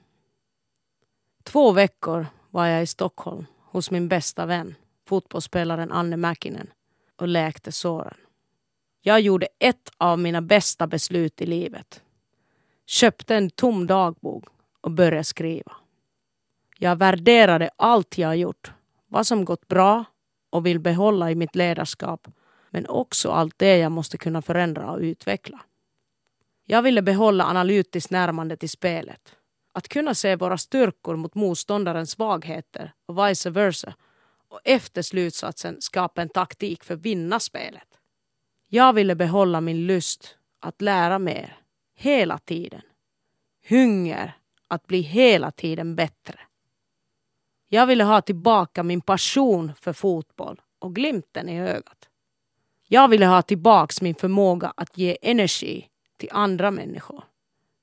Två 1.43 1.73
veckor 1.73 2.27
var 2.51 2.67
jag 2.67 2.83
i 2.83 2.87
Stockholm 2.87 3.47
hos 3.59 3.91
min 3.91 4.09
bästa 4.09 4.47
vän, 4.47 4.75
fotbollsspelaren 5.07 5.93
Anne 5.93 6.17
Mäkinen 6.17 6.74
och 7.17 7.29
läkte 7.29 7.73
såren. 7.73 8.17
Jag 9.01 9.21
gjorde 9.21 9.49
ett 9.59 9.91
av 9.97 10.19
mina 10.19 10.43
bästa 10.43 10.87
beslut 10.87 11.41
i 11.41 11.47
livet. 11.47 12.03
Köpte 12.87 13.35
en 13.35 13.51
tom 13.51 13.87
dagbok 13.87 14.45
och 14.81 14.91
började 14.91 15.25
skriva. 15.25 15.73
Jag 16.79 16.97
värderade 16.97 17.71
allt 17.77 18.19
jag 18.19 18.37
gjort, 18.37 18.73
vad 19.09 19.27
som 19.27 19.45
gått 19.45 19.69
bra 19.69 20.05
och 20.51 20.67
vill 20.67 20.81
behålla 20.81 21.31
i 21.31 21.35
mitt 21.35 21.55
ledarskap 21.57 22.29
men 22.75 22.87
också 22.87 23.31
allt 23.31 23.59
det 23.59 23.77
jag 23.77 23.93
måste 23.93 24.19
kunna 24.19 24.43
förändra 24.43 24.91
och 24.91 25.01
utveckla. 25.01 25.61
Jag 26.65 26.83
ville 26.83 27.03
behålla 27.03 27.45
analytiskt 27.45 28.11
närmande 28.11 28.57
till 28.57 28.71
spelet. 28.71 29.37
Att 29.73 29.89
kunna 29.89 30.15
se 30.15 30.37
våra 30.37 30.59
styrkor 30.59 31.17
mot 31.17 31.35
motståndarens 31.35 32.11
svagheter 32.11 32.93
och 33.07 33.19
vice 33.19 33.51
versa 33.51 33.95
och 34.55 34.61
efter 34.65 35.03
slutsatsen 35.03 35.81
skapa 35.81 36.23
en 36.23 36.29
taktik 36.29 36.85
för 36.85 36.95
att 36.95 37.01
vinna 37.01 37.41
spelet. 37.41 37.99
Jag 38.69 38.93
ville 38.93 39.15
behålla 39.15 39.61
min 39.61 39.87
lust 39.87 40.37
att 40.61 40.83
lära 40.83 41.19
mer, 41.19 41.59
hela 41.95 42.39
tiden. 42.39 42.83
Hunger 43.69 44.37
att 44.69 44.87
bli 44.87 45.01
hela 45.01 45.51
tiden 45.51 45.97
bättre. 45.97 46.41
Jag 47.69 47.87
ville 47.87 48.05
ha 48.05 48.23
tillbaka 48.23 48.83
min 48.83 49.01
passion 49.01 49.73
för 49.81 49.93
fotboll 49.93 50.61
och 50.79 50.95
glimten 50.95 51.49
i 51.49 51.61
ögat. 51.61 52.09
Jag 52.89 53.09
ville 53.09 53.27
ha 53.27 53.43
tillbaks 53.43 54.03
min 54.03 54.15
förmåga 54.15 54.73
att 54.77 54.99
ge 54.99 55.17
energi 55.23 55.89
till 56.17 56.29
andra 56.33 56.71
människor. 56.71 57.25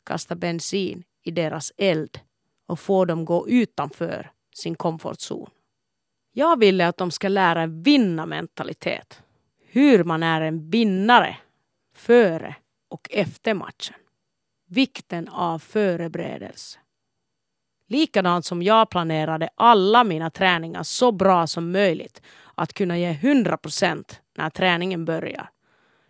Kasta 0.04 0.36
bensin 0.36 1.04
i 1.24 1.32
deras 1.32 1.74
eld 1.78 2.20
och 2.66 2.80
få 2.80 3.06
dem 3.06 3.26
gå 3.26 3.48
utanför 3.50 4.32
sin 4.56 4.76
komfortzon. 4.76 5.50
Jag 6.34 6.60
ville 6.60 6.88
att 6.88 6.98
de 6.98 7.12
ska 7.12 7.28
lära 7.28 7.62
en 7.62 7.84
vinnarmentalitet. 7.84 9.22
Hur 9.68 10.04
man 10.04 10.24
är 10.24 10.42
en 10.42 10.70
vinnare 10.70 11.38
före 11.96 12.56
och 12.90 13.08
efter 13.12 13.54
matchen. 13.54 13.96
Vikten 14.68 15.28
av 15.28 15.60
förberedelse. 15.60 16.80
Likadant 17.88 18.46
som 18.46 18.64
jag 18.64 18.90
planerade 18.90 19.50
alla 19.56 20.04
mina 20.04 20.30
träningar 20.30 20.84
så 20.84 21.12
bra 21.12 21.48
som 21.48 21.72
möjligt 21.72 22.22
att 22.56 22.74
kunna 22.74 22.98
ge 22.98 23.10
100 23.10 23.58
procent 23.58 24.22
när 24.38 24.50
träningen 24.50 25.06
börjar 25.06 25.50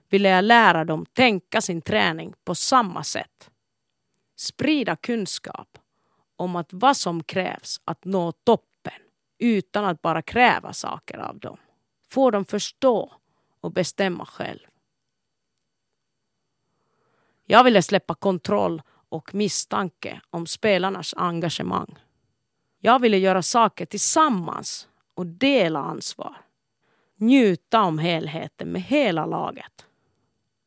ville 0.09 0.29
jag 0.29 0.43
lära 0.43 0.85
dem 0.85 1.05
tänka 1.05 1.61
sin 1.61 1.81
träning 1.81 2.33
på 2.45 2.55
samma 2.55 3.03
sätt. 3.03 3.49
Sprida 4.35 4.95
kunskap 4.95 5.77
om 6.35 6.55
att 6.55 6.73
vad 6.73 6.97
som 6.97 7.23
krävs 7.23 7.81
att 7.85 8.05
nå 8.05 8.31
toppen 8.31 8.70
utan 9.41 9.85
att 9.85 10.01
bara 10.01 10.21
kräva 10.21 10.73
saker 10.73 11.17
av 11.17 11.39
dem. 11.39 11.57
Få 12.09 12.31
dem 12.31 12.45
förstå 12.45 13.13
och 13.61 13.71
bestämma 13.71 14.25
själv. 14.25 14.59
Jag 17.45 17.63
ville 17.63 17.81
släppa 17.81 18.15
kontroll 18.15 18.81
och 19.09 19.35
misstanke 19.35 20.21
om 20.29 20.47
spelarnas 20.47 21.13
engagemang. 21.17 21.95
Jag 22.79 22.99
ville 22.99 23.17
göra 23.17 23.41
saker 23.41 23.85
tillsammans 23.85 24.87
och 25.13 25.25
dela 25.25 25.79
ansvar. 25.79 26.37
Njuta 27.15 27.81
om 27.81 27.99
helheten 27.99 28.71
med 28.71 28.81
hela 28.81 29.25
laget. 29.25 29.85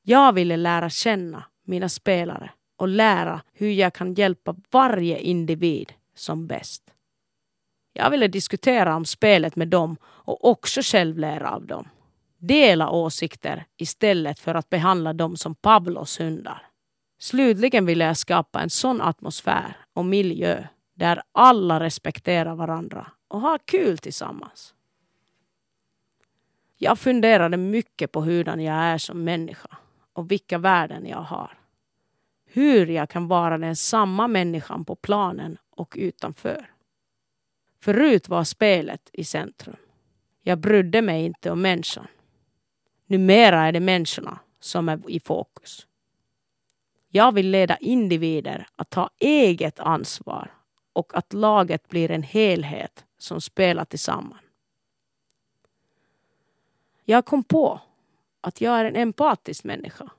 Jag 0.03 0.33
ville 0.33 0.57
lära 0.57 0.91
känna 0.91 1.45
mina 1.63 1.89
spelare 1.89 2.51
och 2.77 2.89
lära 2.89 3.43
hur 3.53 3.71
jag 3.71 3.95
kan 3.95 4.15
hjälpa 4.15 4.57
varje 4.71 5.19
individ 5.19 5.93
som 6.15 6.47
bäst. 6.47 6.94
Jag 7.97 8.11
ville 8.11 8.29
diskutera 8.29 8.97
om 8.97 9.05
spelet 9.05 9.57
med 9.57 9.69
dem 9.69 9.97
och 10.05 10.45
också 10.45 10.81
själv 10.83 11.19
lära 11.19 11.51
av 11.51 11.67
dem. 11.67 11.89
Dela 12.39 12.91
åsikter 12.91 13.67
istället 13.77 14.39
för 14.39 14.55
att 14.55 14.71
behandla 14.71 15.13
dem 15.13 15.37
som 15.37 15.55
Pavlos 15.55 16.21
hundar. 16.21 16.67
Slutligen 17.19 17.87
ville 17.87 18.05
jag 18.05 18.17
skapa 18.17 18.61
en 18.61 18.71
sån 18.71 19.01
atmosfär 19.01 19.77
och 19.93 20.05
miljö 20.05 20.65
där 20.95 21.23
alla 21.33 21.81
respekterar 21.81 22.55
varandra 22.55 23.11
och 23.29 23.41
har 23.41 23.59
kul 23.59 23.99
tillsammans. 23.99 24.75
Jag 26.77 26.99
funderade 26.99 27.57
mycket 27.57 28.13
på 28.13 28.21
hurdan 28.21 28.61
jag 28.61 28.77
är 28.77 28.99
som 28.99 29.25
människa 29.25 29.77
och 30.13 30.31
vilka 30.31 30.59
värden 30.59 31.07
jag 31.07 31.23
har. 31.23 31.59
Hur 32.47 32.87
jag 32.87 33.11
kan 33.11 33.29
vara 33.29 33.59
den 33.59 33.77
samma 33.77 34.29
människan 34.29 34.85
på 34.85 34.97
planen 34.97 35.59
och 35.71 35.95
utanför. 35.99 36.74
Förut 37.85 38.29
var 38.29 38.45
spelet 38.45 39.11
i 39.13 39.25
centrum. 39.25 39.77
Jag 40.43 40.59
brydde 40.59 41.03
mig 41.03 41.25
inte 41.25 41.51
om 41.51 41.63
människan. 41.63 42.07
Numera 43.07 43.61
är 43.61 43.73
det 43.73 43.81
människorna 43.81 44.39
som 44.61 44.89
är 44.89 45.11
i 45.11 45.21
fokus. 45.21 45.87
Jag 47.09 47.33
vill 47.33 47.51
leda 47.51 47.77
individer 47.77 48.67
att 48.77 48.91
ta 48.91 49.11
eget 49.19 49.81
ansvar 49.81 50.55
och 50.93 51.15
att 51.15 51.33
laget 51.33 51.89
blir 51.89 52.11
en 52.11 52.23
helhet 52.23 53.05
som 53.19 53.41
spelar 53.41 53.85
tillsammans. 53.85 54.43
Jag 57.05 57.25
kom 57.25 57.45
på 57.45 57.81
att 58.41 58.61
jag 58.61 58.79
är 58.79 58.85
en 58.85 58.97
empatisk 58.97 59.65
människa 59.65 60.11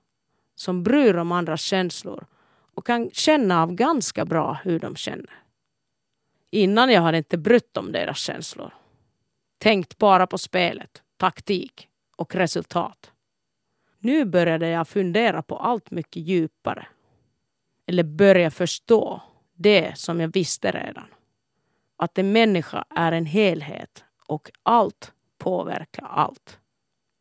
som 0.55 0.83
bryr 0.83 1.17
om 1.17 1.31
andras 1.31 1.61
känslor 1.61 2.25
och 2.73 2.85
kan 2.85 3.09
känna 3.11 3.61
av 3.61 3.73
ganska 3.73 4.25
bra 4.25 4.53
hur 4.63 4.79
de 4.79 4.95
känner. 4.95 5.44
Innan 6.51 6.89
jag 6.89 7.01
hade 7.01 7.17
inte 7.17 7.37
brytt 7.37 7.77
om 7.77 7.91
deras 7.91 8.17
känslor. 8.17 8.73
Tänkt 9.57 9.97
bara 9.97 10.27
på 10.27 10.37
spelet, 10.37 11.03
taktik 11.17 11.87
och 12.17 12.35
resultat. 12.35 13.11
Nu 13.99 14.25
började 14.25 14.67
jag 14.67 14.87
fundera 14.87 15.41
på 15.41 15.57
allt 15.57 15.91
mycket 15.91 16.23
djupare. 16.23 16.87
Eller 17.87 18.03
börja 18.03 18.51
förstå 18.51 19.21
det 19.53 19.97
som 19.97 20.19
jag 20.19 20.33
visste 20.33 20.71
redan. 20.71 21.07
Att 21.97 22.17
en 22.17 22.31
människa 22.31 22.85
är 22.89 23.11
en 23.11 23.25
helhet 23.25 24.03
och 24.27 24.51
allt 24.63 25.13
påverkar 25.37 26.05
allt 26.05 26.59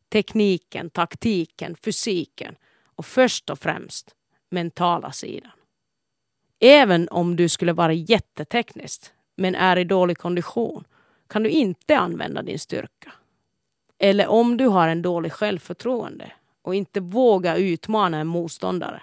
tekniken, 0.09 0.89
taktiken, 0.89 1.75
fysiken 1.75 2.55
och 2.85 3.05
först 3.05 3.49
och 3.49 3.59
främst 3.59 4.15
mentala 4.49 5.11
sidan. 5.11 5.51
Även 6.59 7.09
om 7.09 7.35
du 7.35 7.49
skulle 7.49 7.73
vara 7.73 7.93
jättetekniskt 7.93 9.13
men 9.35 9.55
är 9.55 9.77
i 9.77 9.83
dålig 9.83 10.17
kondition 10.17 10.83
kan 11.27 11.43
du 11.43 11.49
inte 11.49 11.97
använda 11.97 12.41
din 12.41 12.59
styrka. 12.59 13.13
Eller 13.97 14.27
om 14.27 14.57
du 14.57 14.67
har 14.67 14.87
en 14.87 15.01
dålig 15.01 15.31
självförtroende 15.31 16.31
och 16.61 16.75
inte 16.75 16.99
vågar 16.99 17.57
utmana 17.57 18.17
en 18.17 18.27
motståndare. 18.27 19.01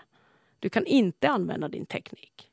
Du 0.59 0.69
kan 0.69 0.87
inte 0.87 1.29
använda 1.29 1.69
din 1.69 1.87
teknik. 1.87 2.51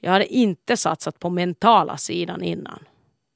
Jag 0.00 0.10
hade 0.10 0.26
inte 0.26 0.76
satsat 0.76 1.18
på 1.18 1.30
mentala 1.30 1.96
sidan 1.96 2.42
innan. 2.42 2.84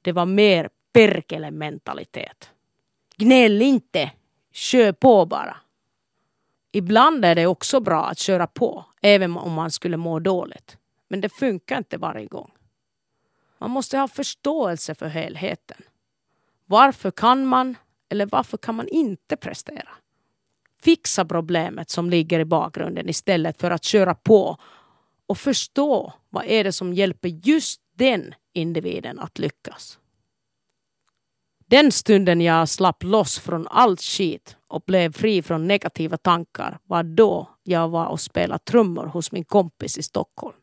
Det 0.01 0.11
var 0.11 0.25
mer 0.25 0.69
perkele-mentalitet. 0.93 2.49
Gnäll 3.17 3.61
inte. 3.61 4.11
Kör 4.51 4.91
på 4.91 5.25
bara. 5.25 5.57
Ibland 6.71 7.25
är 7.25 7.35
det 7.35 7.47
också 7.47 7.79
bra 7.79 8.05
att 8.05 8.19
köra 8.19 8.47
på, 8.47 8.85
även 9.01 9.37
om 9.37 9.53
man 9.53 9.71
skulle 9.71 9.97
må 9.97 10.19
dåligt. 10.19 10.77
Men 11.07 11.21
det 11.21 11.29
funkar 11.29 11.77
inte 11.77 11.97
varje 11.97 12.25
gång. 12.25 12.51
Man 13.59 13.71
måste 13.71 13.97
ha 13.97 14.07
förståelse 14.07 14.95
för 14.95 15.07
helheten. 15.07 15.81
Varför 16.65 17.11
kan 17.11 17.45
man 17.45 17.75
eller 18.09 18.25
varför 18.25 18.57
kan 18.57 18.75
man 18.75 18.87
inte 18.87 19.37
prestera? 19.37 19.89
Fixa 20.81 21.25
problemet 21.25 21.89
som 21.89 22.09
ligger 22.09 22.39
i 22.39 22.45
bakgrunden 22.45 23.09
istället 23.09 23.61
för 23.61 23.71
att 23.71 23.83
köra 23.83 24.15
på 24.15 24.57
och 25.27 25.37
förstå 25.37 26.13
vad 26.29 26.45
är 26.45 26.63
det 26.63 26.71
som 26.71 26.93
hjälper 26.93 27.29
just 27.29 27.81
den 27.95 28.33
individen 28.53 29.19
att 29.19 29.39
lyckas. 29.39 29.99
Den 31.67 31.91
stunden 31.91 32.41
jag 32.41 32.69
slapp 32.69 33.03
loss 33.03 33.39
från 33.39 33.67
allt 33.67 34.01
skit 34.01 34.57
och 34.67 34.81
blev 34.81 35.13
fri 35.13 35.41
från 35.41 35.67
negativa 35.67 36.17
tankar 36.17 36.79
var 36.83 37.03
då 37.03 37.49
jag 37.63 37.89
var 37.89 38.05
och 38.05 38.21
spelade 38.21 38.63
trummor 38.63 39.05
hos 39.05 39.31
min 39.31 39.45
kompis 39.45 39.97
i 39.97 40.03
Stockholm. 40.03 40.55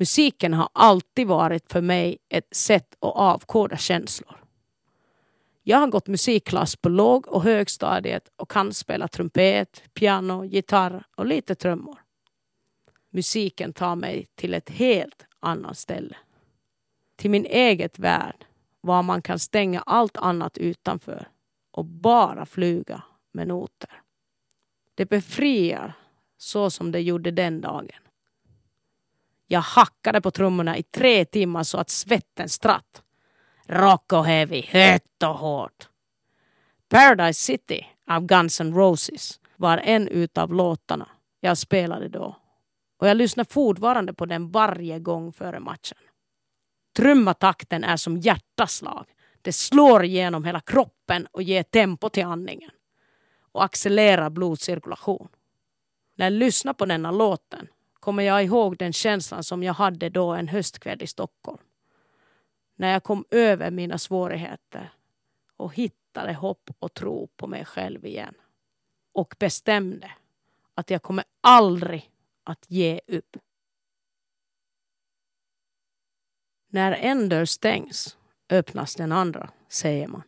Musiken 0.00 0.54
har 0.54 0.68
alltid 0.72 1.26
varit 1.26 1.72
för 1.72 1.80
mig 1.80 2.18
ett 2.28 2.56
sätt 2.56 2.94
att 3.00 3.16
avkoda 3.16 3.76
känslor. 3.76 4.44
Jag 5.62 5.78
har 5.78 5.86
gått 5.86 6.06
musikklass 6.06 6.76
på 6.76 6.88
låg 6.88 7.28
och 7.28 7.42
högstadiet 7.42 8.28
och 8.36 8.50
kan 8.50 8.74
spela 8.74 9.08
trumpet, 9.08 9.82
piano, 9.94 10.44
gitarr 10.44 11.04
och 11.16 11.26
lite 11.26 11.54
trummor. 11.54 11.98
Musiken 13.10 13.72
tar 13.72 13.96
mig 13.96 14.26
till 14.34 14.54
ett 14.54 14.70
helt 14.70 15.26
annat 15.40 15.78
ställe. 15.78 16.16
Till 17.16 17.30
min 17.30 17.46
eget 17.46 17.98
värld 17.98 18.44
var 18.80 19.02
man 19.02 19.22
kan 19.22 19.38
stänga 19.38 19.80
allt 19.80 20.16
annat 20.16 20.58
utanför 20.58 21.28
och 21.70 21.84
bara 21.84 22.46
flyga 22.46 23.02
med 23.32 23.48
noter. 23.48 24.02
Det 24.94 25.06
befriar 25.06 25.92
så 26.36 26.70
som 26.70 26.92
det 26.92 27.00
gjorde 27.00 27.30
den 27.30 27.60
dagen. 27.60 28.09
Jag 29.52 29.60
hackade 29.60 30.20
på 30.20 30.30
trummorna 30.30 30.76
i 30.76 30.82
tre 30.82 31.24
timmar 31.24 31.62
så 31.62 31.78
att 31.78 31.90
svetten 31.90 32.48
stratt. 32.48 33.02
Rock 33.66 34.12
och 34.12 34.24
heavy, 34.24 34.60
hett 34.60 35.22
och 35.22 35.38
hårt. 35.38 35.88
Paradise 36.88 37.40
City 37.40 37.86
av 38.06 38.26
Guns 38.26 38.60
N' 38.60 38.74
Roses 38.74 39.40
var 39.56 39.78
en 39.78 40.08
utav 40.08 40.54
låtarna 40.54 41.08
jag 41.40 41.58
spelade 41.58 42.08
då. 42.08 42.36
Och 42.98 43.08
jag 43.08 43.16
lyssnar 43.16 43.44
fortfarande 43.44 44.14
på 44.14 44.26
den 44.26 44.50
varje 44.50 44.98
gång 44.98 45.32
före 45.32 45.60
matchen. 45.60 45.98
Trummatakten 46.96 47.84
är 47.84 47.96
som 47.96 48.18
hjärtaslag. 48.18 49.06
Det 49.42 49.52
slår 49.52 50.04
igenom 50.04 50.44
hela 50.44 50.60
kroppen 50.60 51.26
och 51.26 51.42
ger 51.42 51.62
tempo 51.62 52.08
till 52.08 52.24
andningen 52.24 52.70
och 53.52 53.64
accelererar 53.64 54.30
blodcirkulation. 54.30 55.28
När 56.16 56.26
jag 56.26 56.32
lyssnar 56.32 56.72
på 56.72 56.86
denna 56.86 57.10
låten 57.10 57.68
kommer 58.10 58.22
jag 58.22 58.44
ihåg 58.44 58.76
den 58.76 58.92
känslan 58.92 59.44
som 59.44 59.62
jag 59.62 59.74
hade 59.74 60.08
då 60.08 60.32
en 60.32 60.48
höstkväll 60.48 61.02
i 61.02 61.06
Stockholm. 61.06 61.58
När 62.76 62.92
jag 62.92 63.02
kom 63.02 63.24
över 63.30 63.70
mina 63.70 63.98
svårigheter 63.98 64.92
och 65.56 65.74
hittade 65.74 66.32
hopp 66.34 66.70
och 66.78 66.94
tro 66.94 67.28
på 67.36 67.46
mig 67.46 67.64
själv 67.64 68.06
igen. 68.06 68.34
Och 69.12 69.34
bestämde 69.38 70.12
att 70.74 70.90
jag 70.90 71.02
kommer 71.02 71.24
aldrig 71.40 72.10
att 72.44 72.64
ge 72.68 73.00
upp. 73.06 73.36
När 76.68 76.92
en 76.92 77.28
dörr 77.28 77.44
stängs 77.44 78.16
öppnas 78.48 78.94
den 78.94 79.12
andra, 79.12 79.50
säger 79.68 80.08
man. 80.08 80.22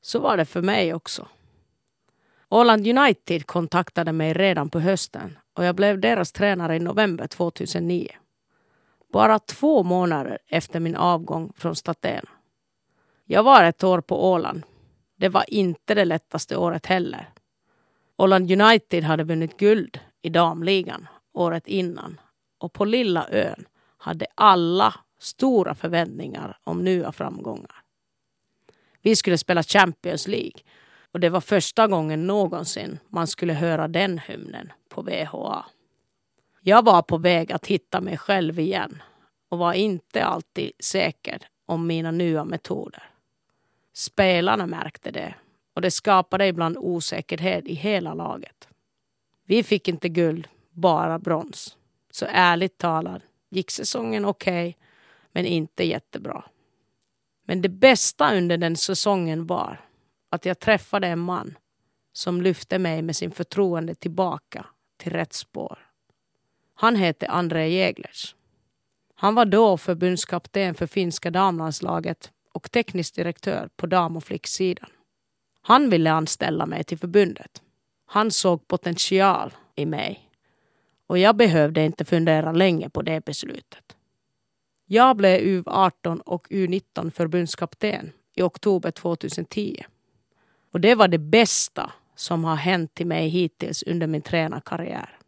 Så 0.00 0.18
var 0.18 0.36
det 0.36 0.44
för 0.44 0.62
mig 0.62 0.94
också. 0.94 1.28
Åland 2.48 2.86
United 2.86 3.46
kontaktade 3.46 4.12
mig 4.12 4.32
redan 4.32 4.70
på 4.70 4.80
hösten 4.80 5.38
och 5.54 5.64
jag 5.64 5.74
blev 5.76 6.00
deras 6.00 6.32
tränare 6.32 6.76
i 6.76 6.78
november 6.78 7.26
2009. 7.26 8.08
Bara 9.12 9.38
två 9.38 9.82
månader 9.82 10.38
efter 10.46 10.80
min 10.80 10.96
avgång 10.96 11.52
från 11.56 11.76
Statena. 11.76 12.28
Jag 13.24 13.42
var 13.42 13.64
ett 13.64 13.84
år 13.84 14.00
på 14.00 14.30
Åland. 14.32 14.62
Det 15.16 15.28
var 15.28 15.44
inte 15.48 15.94
det 15.94 16.04
lättaste 16.04 16.56
året 16.56 16.86
heller. 16.86 17.28
Åland 18.16 18.50
United 18.50 19.04
hade 19.04 19.24
vunnit 19.24 19.56
guld 19.56 20.00
i 20.22 20.28
damligan 20.28 21.08
året 21.32 21.66
innan 21.66 22.20
och 22.58 22.72
på 22.72 22.84
lilla 22.84 23.28
ön 23.28 23.64
hade 23.96 24.26
alla 24.34 24.94
stora 25.18 25.74
förväntningar 25.74 26.58
om 26.64 26.84
nya 26.84 27.12
framgångar. 27.12 27.76
Vi 29.02 29.16
skulle 29.16 29.38
spela 29.38 29.62
Champions 29.62 30.28
League 30.28 30.60
och 31.12 31.20
det 31.20 31.30
var 31.30 31.40
första 31.40 31.86
gången 31.86 32.26
någonsin 32.26 32.98
man 33.08 33.26
skulle 33.26 33.52
höra 33.52 33.88
den 33.88 34.18
hymnen 34.18 34.72
på 34.88 35.02
VHA. 35.02 35.64
Jag 36.60 36.84
var 36.84 37.02
på 37.02 37.18
väg 37.18 37.52
att 37.52 37.66
hitta 37.66 38.00
mig 38.00 38.18
själv 38.18 38.58
igen 38.58 39.02
och 39.48 39.58
var 39.58 39.72
inte 39.72 40.24
alltid 40.24 40.72
säker 40.78 41.38
om 41.66 41.86
mina 41.86 42.10
nya 42.10 42.44
metoder. 42.44 43.02
Spelarna 43.92 44.66
märkte 44.66 45.10
det 45.10 45.34
och 45.74 45.80
det 45.80 45.90
skapade 45.90 46.46
ibland 46.46 46.76
osäkerhet 46.78 47.66
i 47.66 47.74
hela 47.74 48.14
laget. 48.14 48.68
Vi 49.44 49.62
fick 49.62 49.88
inte 49.88 50.08
guld, 50.08 50.48
bara 50.70 51.18
brons. 51.18 51.76
Så 52.10 52.26
ärligt 52.28 52.78
talat 52.78 53.22
gick 53.50 53.70
säsongen 53.70 54.24
okej, 54.24 54.68
okay, 54.68 54.86
men 55.32 55.46
inte 55.46 55.84
jättebra. 55.84 56.44
Men 57.44 57.62
det 57.62 57.68
bästa 57.68 58.36
under 58.36 58.56
den 58.56 58.76
säsongen 58.76 59.46
var 59.46 59.80
att 60.32 60.44
jag 60.44 60.58
träffade 60.58 61.06
en 61.06 61.18
man 61.18 61.58
som 62.12 62.42
lyfte 62.42 62.78
mig 62.78 63.02
med 63.02 63.16
sin 63.16 63.30
förtroende 63.30 63.94
tillbaka 63.94 64.66
till 64.96 65.12
rätt 65.12 65.32
spår. 65.32 65.78
Han 66.74 66.96
hette 66.96 67.28
André 67.28 67.68
Jäglers. 67.68 68.34
Han 69.14 69.34
var 69.34 69.44
då 69.44 69.76
förbundskapten 69.76 70.74
för 70.74 70.86
finska 70.86 71.30
damlandslaget 71.30 72.32
och 72.52 72.70
teknisk 72.70 73.14
direktör 73.14 73.68
på 73.76 73.86
dam 73.86 74.16
och 74.16 74.24
flicksidan. 74.24 74.90
Han 75.62 75.90
ville 75.90 76.12
anställa 76.12 76.66
mig 76.66 76.84
till 76.84 76.98
förbundet. 76.98 77.62
Han 78.06 78.30
såg 78.30 78.68
potential 78.68 79.54
i 79.74 79.86
mig 79.86 80.30
och 81.06 81.18
jag 81.18 81.36
behövde 81.36 81.84
inte 81.84 82.04
fundera 82.04 82.52
länge 82.52 82.90
på 82.90 83.02
det 83.02 83.24
beslutet. 83.24 83.96
Jag 84.86 85.16
blev 85.16 85.40
U18 85.40 86.20
och 86.20 86.46
U19 86.50 87.10
förbundskapten 87.10 88.12
i 88.34 88.42
oktober 88.42 88.90
2010. 88.90 89.84
Och 90.72 90.80
det 90.80 90.94
var 90.94 91.08
det 91.08 91.18
bästa 91.18 91.92
som 92.14 92.44
har 92.44 92.56
hänt 92.56 92.94
till 92.94 93.06
mig 93.06 93.28
hittills 93.28 93.82
under 93.82 94.06
min 94.06 94.22
tränarkarriär. 94.22 95.18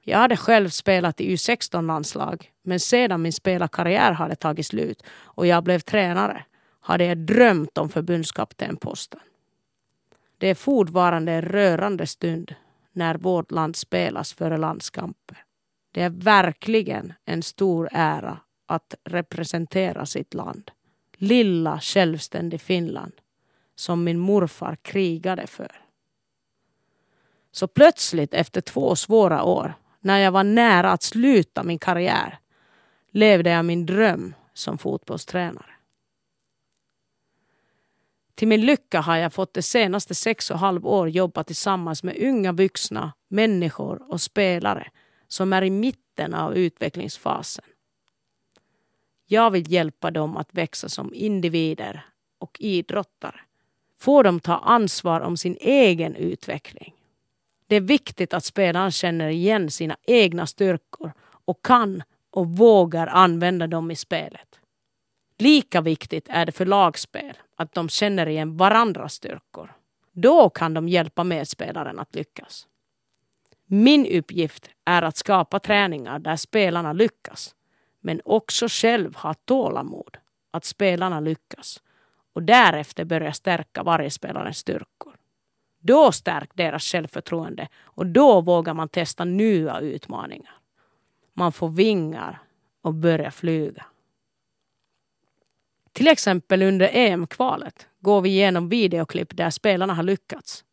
Jag 0.00 0.18
hade 0.18 0.36
själv 0.36 0.68
spelat 0.68 1.20
i 1.20 1.34
U16-landslag 1.34 2.50
men 2.62 2.80
sedan 2.80 3.22
min 3.22 3.32
spelarkarriär 3.32 4.12
hade 4.12 4.34
tagit 4.34 4.66
slut 4.66 5.02
och 5.10 5.46
jag 5.46 5.64
blev 5.64 5.78
tränare 5.78 6.44
hade 6.80 7.04
jag 7.04 7.18
drömt 7.18 7.78
om 7.78 7.88
förbundskaptenposten. 7.88 9.20
Det 10.38 10.48
är 10.48 10.54
fortfarande 10.54 11.32
en 11.32 11.42
rörande 11.42 12.06
stund 12.06 12.54
när 12.92 13.14
vårt 13.14 13.50
land 13.50 13.76
spelas 13.76 14.32
före 14.32 14.56
landskamper. 14.56 15.44
Det 15.92 16.02
är 16.02 16.10
verkligen 16.10 17.12
en 17.24 17.42
stor 17.42 17.88
ära 17.92 18.38
att 18.66 18.94
representera 19.04 20.06
sitt 20.06 20.34
land. 20.34 20.70
Lilla 21.16 21.80
självständig 21.80 22.60
Finland 22.60 23.12
som 23.74 24.04
min 24.04 24.18
morfar 24.18 24.76
krigade 24.76 25.46
för. 25.46 25.80
Så 27.52 27.66
plötsligt 27.66 28.34
efter 28.34 28.60
två 28.60 28.96
svåra 28.96 29.42
år, 29.42 29.74
när 30.00 30.18
jag 30.18 30.32
var 30.32 30.44
nära 30.44 30.92
att 30.92 31.02
sluta 31.02 31.62
min 31.62 31.78
karriär, 31.78 32.38
levde 33.10 33.50
jag 33.50 33.64
min 33.64 33.86
dröm 33.86 34.34
som 34.54 34.78
fotbollstränare. 34.78 35.74
Till 38.34 38.48
min 38.48 38.60
lycka 38.60 39.00
har 39.00 39.16
jag 39.16 39.32
fått 39.32 39.54
de 39.54 39.62
senaste 39.62 40.14
sex 40.14 40.50
och 40.50 40.58
halv 40.58 40.86
år 40.86 41.08
jobba 41.08 41.44
tillsammans 41.44 42.02
med 42.02 42.16
unga 42.22 42.52
vuxna, 42.52 43.12
människor 43.28 44.12
och 44.12 44.20
spelare 44.20 44.90
som 45.28 45.52
är 45.52 45.62
i 45.62 45.70
mitten 45.70 46.34
av 46.34 46.56
utvecklingsfasen. 46.56 47.64
Jag 49.26 49.50
vill 49.50 49.72
hjälpa 49.72 50.10
dem 50.10 50.36
att 50.36 50.54
växa 50.54 50.88
som 50.88 51.14
individer 51.14 52.06
och 52.38 52.56
idrottare 52.60 53.40
får 54.04 54.24
de 54.24 54.40
ta 54.40 54.56
ansvar 54.56 55.20
om 55.20 55.36
sin 55.36 55.56
egen 55.60 56.16
utveckling. 56.16 56.94
Det 57.66 57.76
är 57.76 57.80
viktigt 57.80 58.34
att 58.34 58.44
spelaren 58.44 58.90
känner 58.90 59.28
igen 59.28 59.70
sina 59.70 59.96
egna 60.06 60.46
styrkor 60.46 61.12
och 61.44 61.64
kan 61.64 62.02
och 62.30 62.48
vågar 62.48 63.06
använda 63.06 63.66
dem 63.66 63.90
i 63.90 63.96
spelet. 63.96 64.60
Lika 65.38 65.80
viktigt 65.80 66.26
är 66.28 66.46
det 66.46 66.52
för 66.52 66.66
lagspel 66.66 67.36
att 67.56 67.74
de 67.74 67.88
känner 67.88 68.26
igen 68.26 68.56
varandras 68.56 69.14
styrkor. 69.14 69.72
Då 70.12 70.50
kan 70.50 70.74
de 70.74 70.88
hjälpa 70.88 71.24
medspelaren 71.24 71.98
att 71.98 72.14
lyckas. 72.14 72.66
Min 73.66 74.06
uppgift 74.06 74.70
är 74.84 75.02
att 75.02 75.16
skapa 75.16 75.58
träningar 75.60 76.18
där 76.18 76.36
spelarna 76.36 76.92
lyckas, 76.92 77.54
men 78.00 78.20
också 78.24 78.66
själv 78.68 79.16
ha 79.16 79.34
tålamod 79.34 80.16
att 80.50 80.64
spelarna 80.64 81.20
lyckas 81.20 81.80
och 82.34 82.42
därefter 82.42 83.04
börja 83.04 83.32
stärka 83.32 83.82
varje 83.82 84.10
spelarens 84.10 84.58
styrkor. 84.58 85.16
Då 85.80 86.12
stärks 86.12 86.54
deras 86.54 86.82
självförtroende 86.82 87.68
och 87.82 88.06
då 88.06 88.40
vågar 88.40 88.74
man 88.74 88.88
testa 88.88 89.24
nya 89.24 89.80
utmaningar. 89.80 90.54
Man 91.34 91.52
får 91.52 91.68
vingar 91.68 92.42
och 92.82 92.94
börjar 92.94 93.30
flyga. 93.30 93.86
Till 95.92 96.08
exempel 96.08 96.62
under 96.62 96.88
EM-kvalet 96.92 97.88
går 98.00 98.20
vi 98.20 98.28
igenom 98.28 98.68
videoklipp 98.68 99.36
där 99.36 99.50
spelarna 99.50 99.94
har 99.94 100.02
lyckats. 100.02 100.64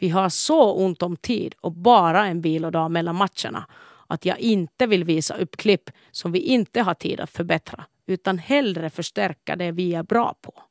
Vi 0.00 0.08
har 0.08 0.28
så 0.28 0.72
ont 0.72 1.02
om 1.02 1.16
tid 1.16 1.54
och 1.60 1.72
bara 1.72 2.26
en 2.26 2.40
vilodag 2.40 2.90
mellan 2.90 3.16
matcherna 3.16 3.66
att 4.06 4.24
jag 4.24 4.38
inte 4.38 4.86
vill 4.86 5.04
visa 5.04 5.34
upp 5.34 5.56
klipp 5.56 5.90
som 6.10 6.32
vi 6.32 6.38
inte 6.38 6.82
har 6.82 6.94
tid 6.94 7.20
att 7.20 7.30
förbättra 7.30 7.84
utan 8.06 8.38
hellre 8.38 8.90
förstärka 8.90 9.56
det 9.56 9.72
vi 9.72 9.94
är 9.94 10.02
bra 10.02 10.34
på. 10.40 10.62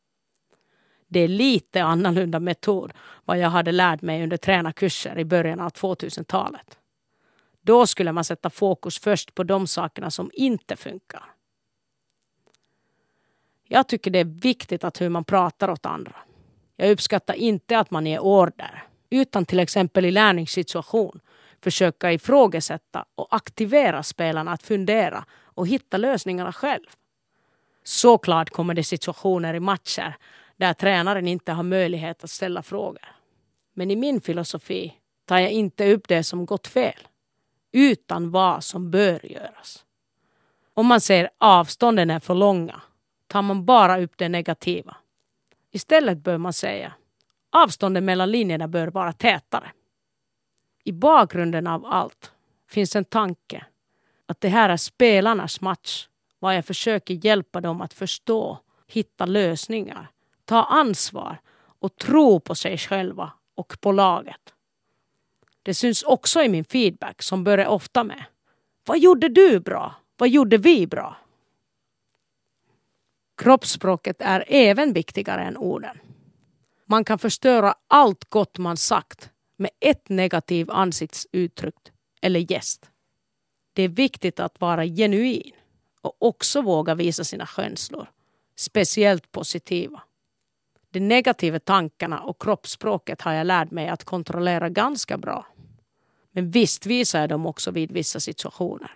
Det 1.11 1.19
är 1.19 1.27
lite 1.27 1.83
annorlunda 1.83 2.39
metod 2.39 2.93
vad 3.25 3.39
jag 3.39 3.49
hade 3.49 3.71
lärt 3.71 4.01
mig 4.01 4.23
under 4.23 4.37
tränarkurser 4.37 5.19
i 5.19 5.25
början 5.25 5.59
av 5.59 5.71
2000-talet. 5.71 6.77
Då 7.61 7.87
skulle 7.87 8.11
man 8.11 8.23
sätta 8.23 8.49
fokus 8.49 8.99
först 8.99 9.35
på 9.35 9.43
de 9.43 9.67
sakerna 9.67 10.11
som 10.11 10.31
inte 10.33 10.75
funkar. 10.75 11.23
Jag 13.67 13.87
tycker 13.87 14.11
det 14.11 14.19
är 14.19 14.41
viktigt 14.41 14.83
att 14.83 15.01
hur 15.01 15.09
man 15.09 15.23
pratar 15.23 15.69
åt 15.69 15.85
andra. 15.85 16.15
Jag 16.75 16.91
uppskattar 16.91 17.33
inte 17.33 17.79
att 17.79 17.91
man 17.91 18.05
ger 18.05 18.19
order, 18.19 18.83
utan 19.09 19.45
till 19.45 19.59
exempel 19.59 20.05
i 20.05 20.11
lärningssituation 20.11 21.19
försöka 21.63 22.11
ifrågasätta 22.11 23.05
och 23.15 23.27
aktivera 23.35 24.03
spelarna 24.03 24.51
att 24.51 24.63
fundera 24.63 25.25
och 25.43 25.67
hitta 25.67 25.97
lösningarna 25.97 26.53
själv. 26.53 26.85
Såklart 27.83 28.49
kommer 28.49 28.73
det 28.73 28.83
situationer 28.83 29.53
i 29.53 29.59
matcher 29.59 30.17
där 30.61 30.73
tränaren 30.73 31.27
inte 31.27 31.51
har 31.51 31.63
möjlighet 31.63 32.23
att 32.23 32.29
ställa 32.29 32.63
frågor. 32.63 33.05
Men 33.73 33.91
i 33.91 33.95
min 33.95 34.21
filosofi 34.21 34.93
tar 35.25 35.39
jag 35.39 35.51
inte 35.51 35.93
upp 35.93 36.07
det 36.07 36.23
som 36.23 36.45
gått 36.45 36.67
fel, 36.67 37.07
utan 37.71 38.31
vad 38.31 38.63
som 38.63 38.91
bör 38.91 39.25
göras. 39.25 39.85
Om 40.73 40.87
man 40.87 41.01
ser 41.01 41.29
avstånden 41.37 42.09
är 42.09 42.19
för 42.19 42.35
långa 42.35 42.81
tar 43.27 43.41
man 43.41 43.65
bara 43.65 44.01
upp 44.01 44.17
det 44.17 44.29
negativa. 44.29 44.97
Istället 45.71 46.17
bör 46.17 46.37
man 46.37 46.53
säga 46.53 46.93
avstånden 47.49 48.05
mellan 48.05 48.31
linjerna 48.31 48.67
bör 48.67 48.87
vara 48.87 49.13
tätare. 49.13 49.71
I 50.83 50.91
bakgrunden 50.91 51.67
av 51.67 51.85
allt 51.85 52.31
finns 52.69 52.95
en 52.95 53.05
tanke 53.05 53.65
att 54.25 54.41
det 54.41 54.49
här 54.49 54.69
är 54.69 54.77
spelarnas 54.77 55.61
match. 55.61 56.07
Vad 56.39 56.55
jag 56.55 56.65
försöker 56.65 57.25
hjälpa 57.25 57.61
dem 57.61 57.81
att 57.81 57.93
förstå, 57.93 58.57
hitta 58.87 59.25
lösningar, 59.25 60.11
ta 60.51 60.63
ansvar 60.63 61.37
och 61.79 61.95
tro 61.95 62.39
på 62.39 62.55
sig 62.55 62.77
själva 62.77 63.31
och 63.55 63.81
på 63.81 63.91
laget. 63.91 64.53
Det 65.63 65.73
syns 65.73 66.03
också 66.03 66.41
i 66.41 66.49
min 66.49 66.65
feedback 66.65 67.21
som 67.21 67.43
börjar 67.43 67.67
ofta 67.67 68.03
med 68.03 68.23
Vad 68.85 68.99
gjorde 68.99 69.29
du 69.29 69.59
bra? 69.59 69.95
Vad 70.17 70.29
gjorde 70.29 70.57
vi 70.57 70.87
bra? 70.87 71.17
Kroppsspråket 73.37 74.21
är 74.21 74.43
även 74.47 74.93
viktigare 74.93 75.43
än 75.43 75.57
orden. 75.57 75.97
Man 76.85 77.03
kan 77.03 77.19
förstöra 77.19 77.75
allt 77.87 78.29
gott 78.29 78.57
man 78.57 78.77
sagt 78.77 79.29
med 79.57 79.71
ett 79.79 80.09
negativt 80.09 80.69
ansiktsuttryck 80.69 81.91
eller 82.21 82.39
gest. 82.39 82.89
Det 83.73 83.83
är 83.83 83.89
viktigt 83.89 84.39
att 84.39 84.61
vara 84.61 84.85
genuin 84.85 85.51
och 86.01 86.15
också 86.19 86.61
våga 86.61 86.95
visa 86.95 87.23
sina 87.23 87.45
känslor, 87.45 88.11
speciellt 88.55 89.31
positiva. 89.31 90.01
De 90.91 90.99
negativa 90.99 91.59
tankarna 91.59 92.19
och 92.19 92.41
kroppsspråket 92.41 93.21
har 93.21 93.33
jag 93.33 93.47
lärt 93.47 93.71
mig 93.71 93.87
att 93.87 94.03
kontrollera 94.03 94.69
ganska 94.69 95.17
bra. 95.17 95.45
Men 96.31 96.51
visst 96.51 96.85
visar 96.85 97.19
jag 97.19 97.29
dem 97.29 97.45
också 97.45 97.71
vid 97.71 97.91
vissa 97.91 98.19
situationer. 98.19 98.91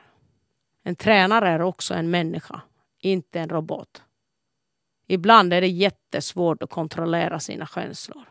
En 0.84 0.96
tränare 0.96 1.50
är 1.50 1.62
också 1.62 1.94
en 1.94 2.10
människa, 2.10 2.62
inte 3.00 3.40
en 3.40 3.50
robot. 3.50 4.02
Ibland 5.08 5.54
är 5.54 5.62
det 5.62 5.68
jättesvårt 5.68 6.64
att 6.64 6.70
kontrollera 6.70 7.40
sina 7.40 7.68
känslor. 7.68 8.24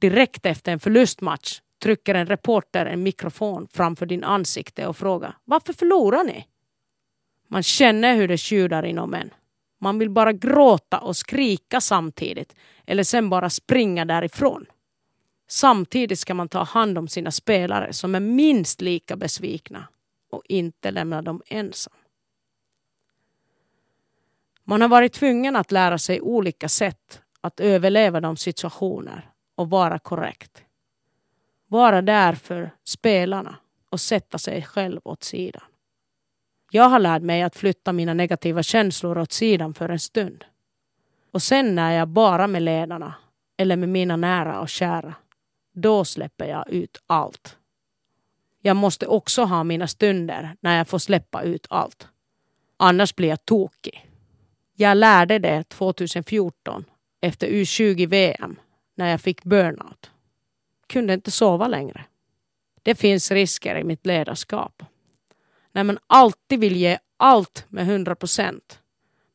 Direkt 0.00 0.46
efter 0.46 0.72
en 0.72 0.80
förlustmatch 0.80 1.60
trycker 1.82 2.14
en 2.14 2.26
reporter 2.26 2.86
en 2.86 3.02
mikrofon 3.02 3.68
framför 3.70 4.06
din 4.06 4.24
ansikte 4.24 4.86
och 4.86 4.96
frågar 4.96 5.36
Varför 5.44 5.72
förlorar 5.72 6.24
ni? 6.24 6.46
Man 7.48 7.62
känner 7.62 8.16
hur 8.16 8.28
det 8.28 8.38
tjudar 8.38 8.84
inom 8.84 9.14
en. 9.14 9.30
Man 9.82 9.98
vill 9.98 10.10
bara 10.10 10.32
gråta 10.32 10.98
och 11.00 11.16
skrika 11.16 11.80
samtidigt 11.80 12.56
eller 12.86 13.02
sen 13.04 13.30
bara 13.30 13.50
springa 13.50 14.04
därifrån. 14.04 14.66
Samtidigt 15.48 16.18
ska 16.18 16.34
man 16.34 16.48
ta 16.48 16.62
hand 16.62 16.98
om 16.98 17.08
sina 17.08 17.30
spelare 17.30 17.92
som 17.92 18.14
är 18.14 18.20
minst 18.20 18.80
lika 18.80 19.16
besvikna 19.16 19.88
och 20.30 20.42
inte 20.48 20.90
lämna 20.90 21.22
dem 21.22 21.42
ensam. 21.46 21.92
Man 24.64 24.80
har 24.80 24.88
varit 24.88 25.12
tvungen 25.12 25.56
att 25.56 25.72
lära 25.72 25.98
sig 25.98 26.20
olika 26.20 26.68
sätt 26.68 27.20
att 27.40 27.60
överleva 27.60 28.20
de 28.20 28.36
situationer 28.36 29.30
och 29.54 29.70
vara 29.70 29.98
korrekt. 29.98 30.62
Vara 31.66 32.02
där 32.02 32.34
för 32.34 32.70
spelarna 32.84 33.56
och 33.90 34.00
sätta 34.00 34.38
sig 34.38 34.62
själv 34.62 35.00
åt 35.04 35.24
sidan. 35.24 35.71
Jag 36.74 36.88
har 36.88 36.98
lärt 36.98 37.22
mig 37.22 37.42
att 37.42 37.56
flytta 37.56 37.92
mina 37.92 38.14
negativa 38.14 38.62
känslor 38.62 39.18
åt 39.18 39.32
sidan 39.32 39.74
för 39.74 39.88
en 39.88 39.98
stund. 39.98 40.44
Och 41.30 41.42
sen 41.42 41.74
när 41.74 41.92
jag 41.92 42.08
bara 42.08 42.46
med 42.46 42.62
ledarna 42.62 43.14
eller 43.56 43.76
med 43.76 43.88
mina 43.88 44.16
nära 44.16 44.60
och 44.60 44.68
kära, 44.68 45.14
då 45.72 46.04
släpper 46.04 46.46
jag 46.46 46.70
ut 46.70 47.02
allt. 47.06 47.56
Jag 48.60 48.76
måste 48.76 49.06
också 49.06 49.44
ha 49.44 49.64
mina 49.64 49.86
stunder 49.86 50.56
när 50.60 50.78
jag 50.78 50.88
får 50.88 50.98
släppa 50.98 51.42
ut 51.42 51.66
allt. 51.70 52.08
Annars 52.76 53.14
blir 53.14 53.28
jag 53.28 53.44
tokig. 53.44 54.06
Jag 54.74 54.96
lärde 54.96 55.38
det 55.38 55.68
2014 55.68 56.84
efter 57.20 57.46
U20-VM 57.46 58.56
när 58.94 59.10
jag 59.10 59.20
fick 59.20 59.44
burnout. 59.44 60.10
Kunde 60.86 61.14
inte 61.14 61.30
sova 61.30 61.68
längre. 61.68 62.04
Det 62.82 62.94
finns 62.94 63.30
risker 63.30 63.76
i 63.76 63.84
mitt 63.84 64.06
ledarskap. 64.06 64.82
När 65.72 65.84
man 65.84 65.98
alltid 66.06 66.60
vill 66.60 66.76
ge 66.76 66.98
allt 67.16 67.66
med 67.68 67.88
100 67.88 68.14
procent. 68.14 68.82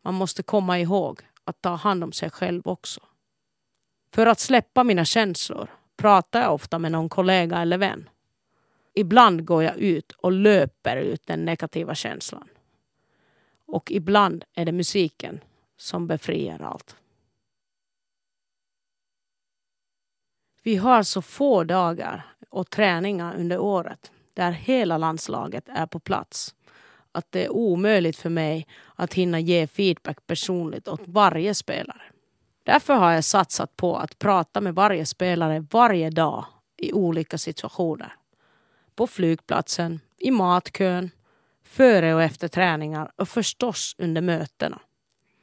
Man 0.01 0.13
måste 0.13 0.43
komma 0.43 0.79
ihåg 0.79 1.21
att 1.43 1.61
ta 1.61 1.69
hand 1.69 2.03
om 2.03 2.11
sig 2.11 2.29
själv 2.29 2.67
också. 2.67 3.01
För 4.11 4.25
att 4.25 4.39
släppa 4.39 4.83
mina 4.83 5.05
känslor 5.05 5.69
pratar 5.97 6.41
jag 6.41 6.53
ofta 6.53 6.79
med 6.79 6.91
någon 6.91 7.09
kollega 7.09 7.57
eller 7.57 7.77
vän. 7.77 8.09
Ibland 8.93 9.45
går 9.45 9.63
jag 9.63 9.77
ut 9.77 10.11
och 10.11 10.31
löper 10.31 10.97
ut 10.97 11.27
den 11.27 11.45
negativa 11.45 11.95
känslan. 11.95 12.49
Och 13.65 13.91
ibland 13.91 14.43
är 14.53 14.65
det 14.65 14.71
musiken 14.71 15.43
som 15.77 16.07
befriar 16.07 16.61
allt. 16.61 16.95
Vi 20.63 20.75
har 20.75 21.03
så 21.03 21.21
få 21.21 21.63
dagar 21.63 22.25
och 22.49 22.69
träningar 22.69 23.35
under 23.35 23.59
året 23.59 24.11
där 24.37 24.51
hela 24.51 24.97
landslaget 24.97 25.69
är 25.69 25.85
på 25.85 25.99
plats 25.99 26.55
att 27.11 27.31
det 27.31 27.45
är 27.45 27.49
omöjligt 27.49 28.17
för 28.17 28.29
mig 28.29 28.67
att 28.95 29.13
hinna 29.13 29.39
ge 29.39 29.67
feedback 29.67 30.27
personligt 30.27 30.87
åt 30.87 31.01
varje 31.05 31.53
spelare. 31.53 32.01
Därför 32.63 32.93
har 32.93 33.11
jag 33.11 33.23
satsat 33.23 33.75
på 33.75 33.97
att 33.97 34.19
prata 34.19 34.61
med 34.61 34.75
varje 34.75 35.05
spelare 35.05 35.65
varje 35.71 36.09
dag 36.09 36.45
i 36.77 36.93
olika 36.93 37.37
situationer. 37.37 38.13
På 38.95 39.07
flygplatsen, 39.07 39.99
i 40.17 40.31
matkön, 40.31 41.09
före 41.63 42.15
och 42.15 42.23
efter 42.23 42.47
träningar 42.47 43.11
och 43.15 43.29
förstås 43.29 43.95
under 43.97 44.21
mötena. 44.21 44.79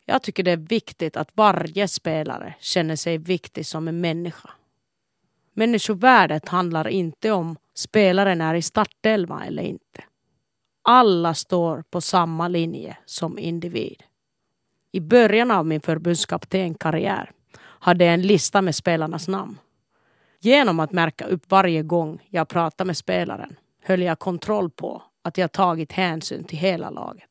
Jag 0.05 0.23
tycker 0.23 0.43
det 0.43 0.51
är 0.51 0.57
viktigt 0.57 1.17
att 1.17 1.31
varje 1.35 1.89
spelare 1.89 2.55
känner 2.61 2.97
sig 2.97 3.19
viktig 3.19 3.67
som 3.67 3.89
en 3.89 4.01
människa. 4.01 4.51
Människovärdet 5.55 6.49
handlar 6.49 6.89
inte 6.89 7.31
om 7.31 7.57
spelaren 7.75 8.41
är 8.41 8.55
i 8.55 8.63
startelva 8.63 9.45
eller 9.45 9.63
inte. 9.63 10.05
Alla 10.83 11.35
står 11.35 11.85
på 11.91 12.01
samma 12.01 12.49
linje 12.49 12.97
som 13.05 13.39
individ. 13.39 14.03
I 14.93 15.01
början 15.01 15.51
av 15.51 15.67
min 15.67 15.81
förbundskaptenkarriär 15.81 17.31
hade 17.59 18.05
jag 18.05 18.15
en 18.15 18.23
lista 18.23 18.63
med 18.63 18.75
spelarnas 18.75 19.29
namn. 19.29 19.59
Genom 20.41 20.81
att 20.81 20.93
märka 20.93 21.27
upp 21.27 21.51
varje 21.51 21.83
gång 21.83 22.27
jag 22.31 22.49
pratade 22.49 22.87
med 22.87 22.97
spelaren 22.97 23.57
höll 23.83 24.03
jag 24.03 24.19
kontroll 24.19 24.71
på 24.71 25.03
att 25.23 25.39
jag 25.39 25.53
tagit 25.53 25.93
hänsyn 25.93 26.45
till 26.45 26.59
hela 26.59 26.91
laget. 26.91 27.31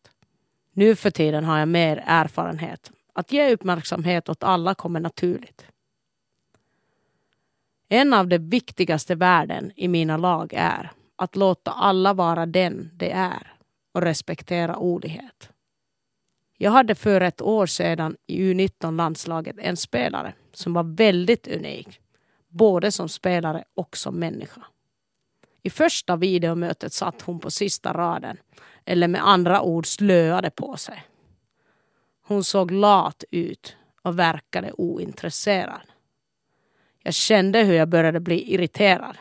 Nu 0.74 0.96
för 0.96 1.10
tiden 1.10 1.44
har 1.44 1.60
jag 1.60 1.68
mer 1.68 2.04
erfarenhet. 2.06 2.92
Att 3.14 3.32
ge 3.32 3.54
uppmärksamhet 3.54 4.30
åt 4.30 4.44
alla 4.44 4.76
kommer 4.76 5.00
naturligt. 5.00 5.66
En 7.94 8.14
av 8.14 8.28
de 8.28 8.38
viktigaste 8.38 9.16
värden 9.16 9.72
i 9.76 9.88
mina 9.88 10.18
lag 10.18 10.54
är 10.54 10.92
att 11.16 11.36
låta 11.36 11.72
alla 11.72 12.14
vara 12.14 12.46
den 12.46 12.90
de 12.94 13.12
är 13.12 13.54
och 13.94 14.02
respektera 14.02 14.78
olikhet. 14.78 15.50
Jag 16.58 16.72
hade 16.72 16.96
för 16.96 17.22
ett 17.22 17.42
år 17.42 17.66
sedan 17.66 18.16
i 18.28 18.54
U19-landslaget 18.54 19.56
en 19.60 19.78
spelare 19.78 20.34
som 20.54 20.74
var 20.74 20.84
väldigt 20.84 21.48
unik, 21.48 22.00
både 22.48 22.92
som 22.92 23.10
spelare 23.10 23.64
och 23.76 23.98
som 23.98 24.16
människa. 24.16 24.62
I 25.64 25.70
första 25.70 26.16
videomötet 26.16 26.94
satt 26.94 27.22
hon 27.22 27.40
på 27.40 27.52
sista 27.52 27.94
raden, 27.94 28.38
eller 28.86 29.08
med 29.08 29.28
andra 29.28 29.62
ord 29.62 29.88
slöade 29.88 30.50
på 30.50 30.78
sig. 30.78 31.04
Hon 32.22 32.44
såg 32.44 32.72
lat 32.72 33.24
ut 33.32 33.76
och 34.02 34.20
verkade 34.20 34.72
ointresserad. 34.72 35.93
Jag 37.04 37.14
kände 37.14 37.64
hur 37.64 37.74
jag 37.74 37.90
började 37.90 38.20
bli 38.20 38.54
irriterad. 38.54 39.18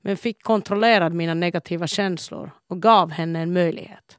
Men 0.00 0.16
fick 0.16 0.42
kontrollerat 0.42 1.12
mina 1.12 1.34
negativa 1.34 1.86
känslor 1.86 2.50
och 2.68 2.82
gav 2.82 3.10
henne 3.10 3.40
en 3.40 3.52
möjlighet. 3.52 4.18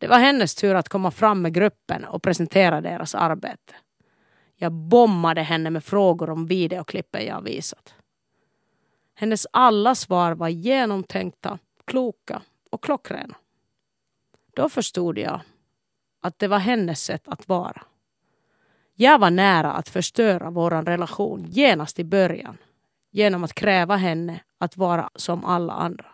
Det 0.00 0.06
var 0.06 0.18
hennes 0.18 0.54
tur 0.54 0.74
att 0.74 0.88
komma 0.88 1.10
fram 1.10 1.42
med 1.42 1.54
gruppen 1.54 2.04
och 2.04 2.22
presentera 2.22 2.80
deras 2.80 3.14
arbete. 3.14 3.74
Jag 4.56 4.72
bombade 4.72 5.42
henne 5.42 5.70
med 5.70 5.84
frågor 5.84 6.30
om 6.30 6.46
videoklippen 6.46 7.26
jag 7.26 7.42
visat. 7.42 7.94
Hennes 9.14 9.46
alla 9.50 9.94
svar 9.94 10.32
var 10.32 10.48
genomtänkta, 10.48 11.58
kloka 11.84 12.42
och 12.70 12.82
klockrena. 12.82 13.36
Då 14.54 14.68
förstod 14.68 15.18
jag 15.18 15.40
att 16.20 16.38
det 16.38 16.48
var 16.48 16.58
hennes 16.58 17.04
sätt 17.04 17.28
att 17.28 17.48
vara. 17.48 17.82
Jag 18.98 19.18
var 19.18 19.30
nära 19.30 19.72
att 19.72 19.88
förstöra 19.88 20.50
vår 20.50 20.70
relation 20.70 21.46
genast 21.48 21.98
i 21.98 22.04
början 22.04 22.56
genom 23.10 23.44
att 23.44 23.54
kräva 23.54 23.96
henne 23.96 24.40
att 24.58 24.76
vara 24.76 25.10
som 25.14 25.44
alla 25.44 25.72
andra. 25.72 26.06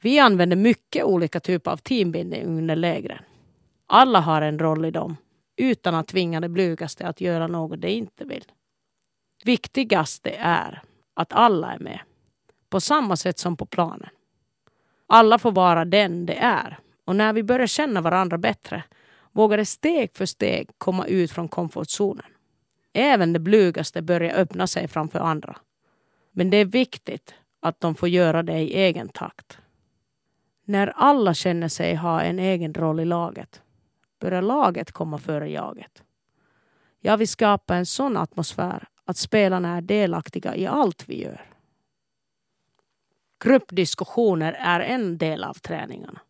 Vi 0.00 0.18
använder 0.18 0.56
mycket 0.56 1.04
olika 1.04 1.40
typer 1.40 1.70
av 1.70 1.76
teambildning 1.76 2.44
under 2.46 2.76
lägren. 2.76 3.22
Alla 3.86 4.20
har 4.20 4.42
en 4.42 4.58
roll 4.58 4.84
i 4.84 4.90
dem 4.90 5.16
utan 5.56 5.94
att 5.94 6.08
tvinga 6.08 6.40
det 6.40 6.48
blygaste 6.48 7.06
att 7.06 7.20
göra 7.20 7.46
något 7.46 7.80
de 7.80 7.88
inte 7.88 8.24
vill. 8.24 8.44
Viktigaste 9.44 10.30
är 10.38 10.82
att 11.14 11.32
alla 11.32 11.72
är 11.72 11.78
med, 11.78 12.00
på 12.68 12.80
samma 12.80 13.16
sätt 13.16 13.38
som 13.38 13.56
på 13.56 13.66
planen. 13.66 14.08
Alla 15.06 15.38
får 15.38 15.52
vara 15.52 15.84
den 15.84 16.26
de 16.26 16.36
är 16.36 16.78
och 17.04 17.16
när 17.16 17.32
vi 17.32 17.42
börjar 17.42 17.66
känna 17.66 18.00
varandra 18.00 18.38
bättre 18.38 18.84
vågade 19.32 19.64
steg 19.64 20.14
för 20.14 20.26
steg 20.26 20.70
komma 20.78 21.06
ut 21.06 21.30
från 21.30 21.48
komfortzonen. 21.48 22.26
Även 22.92 23.32
det 23.32 23.38
blygaste 23.38 24.02
börjar 24.02 24.34
öppna 24.34 24.66
sig 24.66 24.88
framför 24.88 25.18
andra. 25.18 25.56
Men 26.30 26.50
det 26.50 26.56
är 26.56 26.64
viktigt 26.64 27.34
att 27.60 27.80
de 27.80 27.94
får 27.94 28.08
göra 28.08 28.42
det 28.42 28.58
i 28.58 28.74
egen 28.74 29.08
takt. 29.08 29.58
När 30.64 30.86
alla 30.96 31.34
känner 31.34 31.68
sig 31.68 31.94
ha 31.94 32.22
en 32.22 32.38
egen 32.38 32.74
roll 32.74 33.00
i 33.00 33.04
laget 33.04 33.62
börjar 34.20 34.42
laget 34.42 34.92
komma 34.92 35.18
före 35.18 35.50
jaget. 35.50 36.02
Jag 37.00 37.16
vill 37.16 37.28
skapa 37.28 37.76
en 37.76 37.86
sån 37.86 38.16
atmosfär 38.16 38.88
att 39.04 39.16
spelarna 39.16 39.76
är 39.76 39.80
delaktiga 39.80 40.56
i 40.56 40.66
allt 40.66 41.08
vi 41.08 41.22
gör. 41.22 41.46
Gruppdiskussioner 43.44 44.52
är 44.52 44.80
en 44.80 45.18
del 45.18 45.44
av 45.44 45.54
träningarna. 45.54 46.20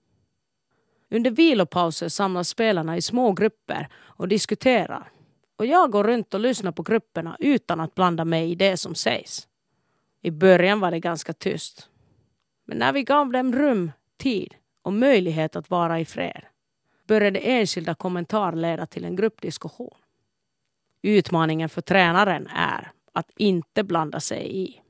Under 1.12 1.30
vilopauser 1.30 2.08
samlas 2.08 2.48
spelarna 2.48 2.96
i 2.96 3.02
små 3.02 3.32
grupper 3.32 3.88
och 3.94 4.28
diskuterar. 4.28 5.10
Och 5.56 5.66
jag 5.66 5.90
går 5.90 6.04
runt 6.04 6.34
och 6.34 6.40
lyssnar 6.40 6.72
på 6.72 6.82
grupperna 6.82 7.36
utan 7.38 7.80
att 7.80 7.94
blanda 7.94 8.24
mig 8.24 8.50
i 8.50 8.54
det 8.54 8.76
som 8.76 8.94
sägs. 8.94 9.48
I 10.22 10.30
början 10.30 10.80
var 10.80 10.90
det 10.90 11.00
ganska 11.00 11.32
tyst. 11.32 11.88
Men 12.66 12.78
när 12.78 12.92
vi 12.92 13.02
gav 13.02 13.32
dem 13.32 13.52
rum, 13.52 13.92
tid 14.16 14.54
och 14.82 14.92
möjlighet 14.92 15.56
att 15.56 15.70
vara 15.70 16.00
i 16.00 16.04
fred 16.04 16.42
började 17.06 17.38
enskilda 17.38 17.94
kommentarer 17.94 18.56
leda 18.56 18.86
till 18.86 19.04
en 19.04 19.16
gruppdiskussion. 19.16 19.96
Utmaningen 21.02 21.68
för 21.68 21.80
tränaren 21.80 22.46
är 22.46 22.92
att 23.12 23.30
inte 23.36 23.84
blanda 23.84 24.20
sig 24.20 24.56
i. 24.56 24.80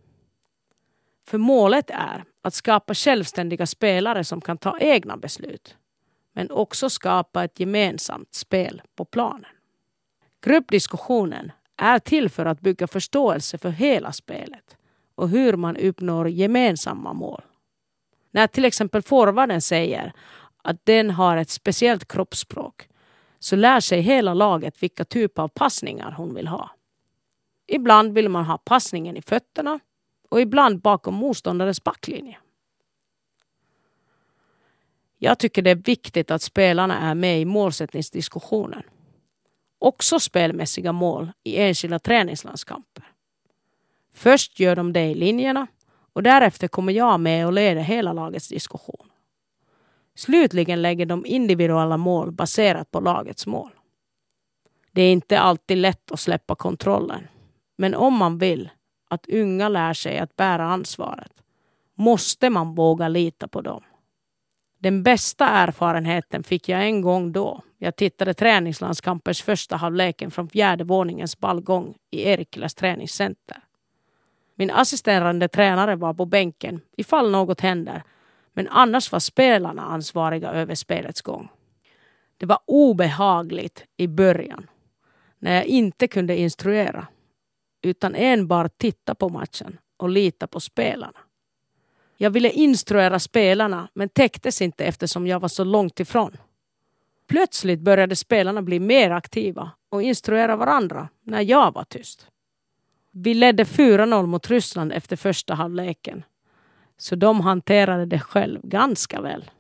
För 1.26 1.38
målet 1.38 1.90
är 1.90 2.24
att 2.42 2.54
skapa 2.54 2.94
självständiga 2.94 3.66
spelare 3.66 4.24
som 4.24 4.40
kan 4.40 4.58
ta 4.58 4.78
egna 4.78 5.16
beslut 5.16 5.76
men 6.33 6.51
också 6.51 6.90
skapa 6.90 7.45
ett 7.45 7.61
gemensamt 7.61 8.35
spel 8.35 8.83
på 8.97 9.05
planen. 9.05 9.51
Gruppdiskussionen 10.45 11.53
är 11.77 11.99
till 11.99 12.29
för 12.29 12.47
att 12.47 12.61
bygga 12.61 12.87
förståelse 12.87 13.59
för 13.59 13.71
hela 13.71 14.12
spelet 14.12 14.77
och 15.14 15.29
hur 15.29 15.57
man 15.57 15.77
uppnår 15.77 16.29
gemensamma 16.29 17.12
mål. 17.12 17.42
När 18.31 18.47
till 18.47 18.64
exempel 18.64 19.03
forwarden 19.03 19.62
säger 19.62 20.12
att 20.62 20.85
den 20.85 21.11
har 21.11 21.37
ett 21.37 21.51
speciellt 21.51 22.12
kroppsspråk 22.12 22.88
så 23.38 23.57
lär 23.57 23.81
sig 23.81 24.01
hela 24.01 24.35
laget 24.35 24.83
vilka 24.83 25.05
typer 25.05 25.42
av 25.42 25.49
passningar 25.49 26.11
hon 26.11 26.35
vill 26.35 26.49
ha. 26.49 26.71
Ibland 27.66 28.14
vill 28.14 28.29
man 28.29 28.45
ha 28.45 28.59
passningen 28.59 29.16
i 29.16 29.23
fötterna 29.23 29.81
och 30.29 30.40
ibland 30.40 30.81
bakom 30.81 31.14
motståndarens 31.14 31.85
backlinje. 31.85 32.38
Jag 35.24 35.38
tycker 35.38 35.62
det 35.62 35.70
är 35.70 35.74
viktigt 35.74 36.30
att 36.30 36.42
spelarna 36.42 36.98
är 36.98 37.14
med 37.14 37.40
i 37.40 37.44
målsättningsdiskussionen. 37.44 38.82
Också 39.78 40.20
spelmässiga 40.20 40.92
mål 40.92 41.32
i 41.44 41.56
enskilda 41.56 41.98
träningslandskamper. 41.98 43.04
Först 44.14 44.61
gör 44.61 44.76
de 44.76 44.92
det 44.92 45.04
i 45.04 45.14
linjerna 45.14 45.66
och 46.12 46.22
därefter 46.22 46.68
kommer 46.68 46.92
jag 46.92 47.20
med 47.20 47.46
och 47.46 47.52
leder 47.52 47.82
hela 47.82 48.12
lagets 48.12 48.48
diskussion. 48.48 49.11
Slutligen 50.14 50.82
lägger 50.82 51.06
de 51.06 51.26
individuella 51.26 51.96
mål 51.96 52.32
baserat 52.32 52.90
på 52.90 53.00
lagets 53.00 53.46
mål. 53.46 53.70
Det 54.92 55.02
är 55.02 55.12
inte 55.12 55.40
alltid 55.40 55.78
lätt 55.78 56.12
att 56.12 56.20
släppa 56.20 56.54
kontrollen. 56.54 57.28
Men 57.76 57.94
om 57.94 58.14
man 58.14 58.38
vill 58.38 58.70
att 59.08 59.28
unga 59.28 59.68
lär 59.68 59.92
sig 59.92 60.18
att 60.18 60.37
bära 60.37 60.64
ansvaret 60.64 61.32
måste 61.94 62.50
man 62.50 62.74
våga 62.74 63.08
lita 63.08 63.48
på 63.48 63.61
dem. 63.61 63.82
Den 64.83 65.03
bästa 65.03 65.47
erfarenheten 65.47 66.42
fick 66.42 66.68
jag 66.68 66.85
en 66.85 67.01
gång 67.01 67.33
då 67.33 67.62
jag 67.79 67.97
tittade 67.97 68.35
träningslandskampens 68.35 69.42
första 69.42 69.77
halvleken 69.77 70.31
från 70.31 70.49
fjärde 70.49 70.85
våningens 70.85 71.38
balkong 71.38 71.95
i 72.11 72.29
Erikkiläs 72.29 72.75
träningscenter. 72.75 73.59
Min 74.55 74.71
assisterande 74.71 75.49
tränare 75.49 75.97
var 75.97 76.14
på 76.14 76.25
bänken 76.25 76.81
ifall 76.97 77.31
något 77.31 77.61
händer 77.61 78.03
men 78.53 78.68
annars 78.68 79.12
var 79.12 79.18
spelarna 79.18 79.83
ansvariga 79.83 80.51
över 80.51 80.75
spelets 80.75 81.23
gång. 81.23 81.49
Det 82.37 82.47
var 82.47 82.59
obehagligt 82.66 83.85
i 83.97 84.07
början 84.09 84.71
när 85.38 85.55
jag 85.55 85.64
inte 85.64 86.09
kunde 86.09 86.37
instruera 86.37 87.07
utan 87.83 88.14
enbart 88.14 88.79
titta 88.79 89.14
på 89.14 89.29
matchen 89.29 89.79
och 89.97 90.09
lita 90.09 90.47
på 90.47 90.61
spelarna. 90.61 91.18
Jag 92.22 92.30
ville 92.30 92.50
instruera 92.50 93.18
spelarna 93.18 93.88
men 93.94 94.08
täcktes 94.08 94.62
inte 94.62 94.85
eftersom 94.85 95.26
jag 95.26 95.40
var 95.40 95.48
så 95.48 95.64
långt 95.64 96.00
ifrån. 96.00 96.37
Plötsligt 97.28 97.80
började 97.80 98.16
spelarna 98.16 98.62
bli 98.62 98.80
mer 98.80 99.11
aktiva 99.11 99.70
och 99.88 100.02
instruera 100.02 100.56
varandra 100.56 101.08
när 101.22 101.40
jag 101.40 101.74
var 101.74 101.85
tyst. 101.85 102.26
Vi 103.11 103.35
ledde 103.35 103.64
4-0 103.64 104.26
mot 104.26 104.50
Ryssland 104.50 104.92
efter 104.92 105.16
första 105.16 105.54
halvleken. 105.54 106.24
Så 106.96 107.16
de 107.16 107.40
hanterade 107.40 108.06
det 108.06 108.20
själv 108.20 108.61
ganska 108.62 109.20
väl. 109.20 109.50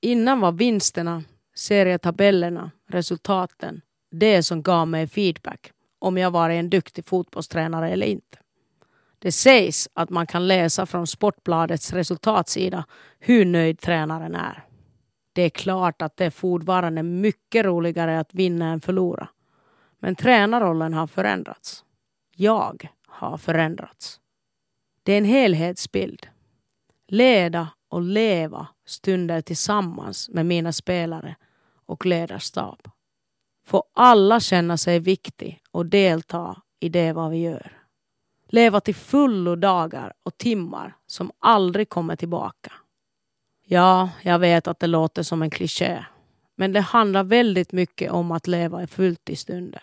Innan 0.00 0.40
var 0.40 0.52
vinsterna, 0.52 1.22
serietabellerna, 1.54 2.70
resultaten 2.86 3.80
det 4.10 4.42
som 4.42 4.62
gav 4.62 4.88
mig 4.88 5.06
feedback 5.06 5.72
om 6.06 6.18
jag 6.18 6.30
var 6.30 6.50
en 6.50 6.70
duktig 6.70 7.04
fotbollstränare 7.04 7.90
eller 7.90 8.06
inte. 8.06 8.38
Det 9.18 9.32
sägs 9.32 9.88
att 9.94 10.10
man 10.10 10.26
kan 10.26 10.48
läsa 10.48 10.86
från 10.86 11.06
Sportbladets 11.06 11.92
resultatsida 11.92 12.84
hur 13.18 13.44
nöjd 13.44 13.80
tränaren 13.80 14.34
är. 14.34 14.64
Det 15.32 15.42
är 15.42 15.50
klart 15.50 16.02
att 16.02 16.16
det 16.16 16.24
är 16.24 16.30
fortfarande 16.30 17.02
mycket 17.02 17.64
roligare 17.64 18.20
att 18.20 18.34
vinna 18.34 18.66
än 18.66 18.80
förlora. 18.80 19.28
Men 19.98 20.16
tränarrollen 20.16 20.94
har 20.94 21.06
förändrats. 21.06 21.84
Jag 22.36 22.88
har 23.06 23.36
förändrats. 23.36 24.20
Det 25.02 25.12
är 25.12 25.18
en 25.18 25.24
helhetsbild. 25.24 26.26
Leda 27.06 27.68
och 27.88 28.02
leva 28.02 28.66
stunder 28.86 29.40
tillsammans 29.40 30.28
med 30.28 30.46
mina 30.46 30.72
spelare 30.72 31.36
och 31.86 32.06
ledarstab. 32.06 32.90
Får 33.66 33.82
alla 33.94 34.40
känna 34.40 34.76
sig 34.76 35.00
viktig 35.00 35.60
och 35.70 35.86
delta 35.86 36.62
i 36.80 36.88
det 36.88 37.12
vad 37.12 37.30
vi 37.30 37.38
gör. 37.38 37.72
Leva 38.48 38.80
till 38.80 38.94
fullo 38.94 39.56
dagar 39.56 40.12
och 40.22 40.38
timmar 40.38 40.96
som 41.06 41.30
aldrig 41.38 41.88
kommer 41.88 42.16
tillbaka. 42.16 42.72
Ja, 43.66 44.10
jag 44.22 44.38
vet 44.38 44.66
att 44.66 44.80
det 44.80 44.86
låter 44.86 45.22
som 45.22 45.42
en 45.42 45.50
kliché. 45.50 46.04
Men 46.56 46.72
det 46.72 46.80
handlar 46.80 47.24
väldigt 47.24 47.72
mycket 47.72 48.12
om 48.12 48.32
att 48.32 48.46
leva 48.46 48.86
fullt 48.86 49.30
i 49.30 49.36
stunden. 49.36 49.82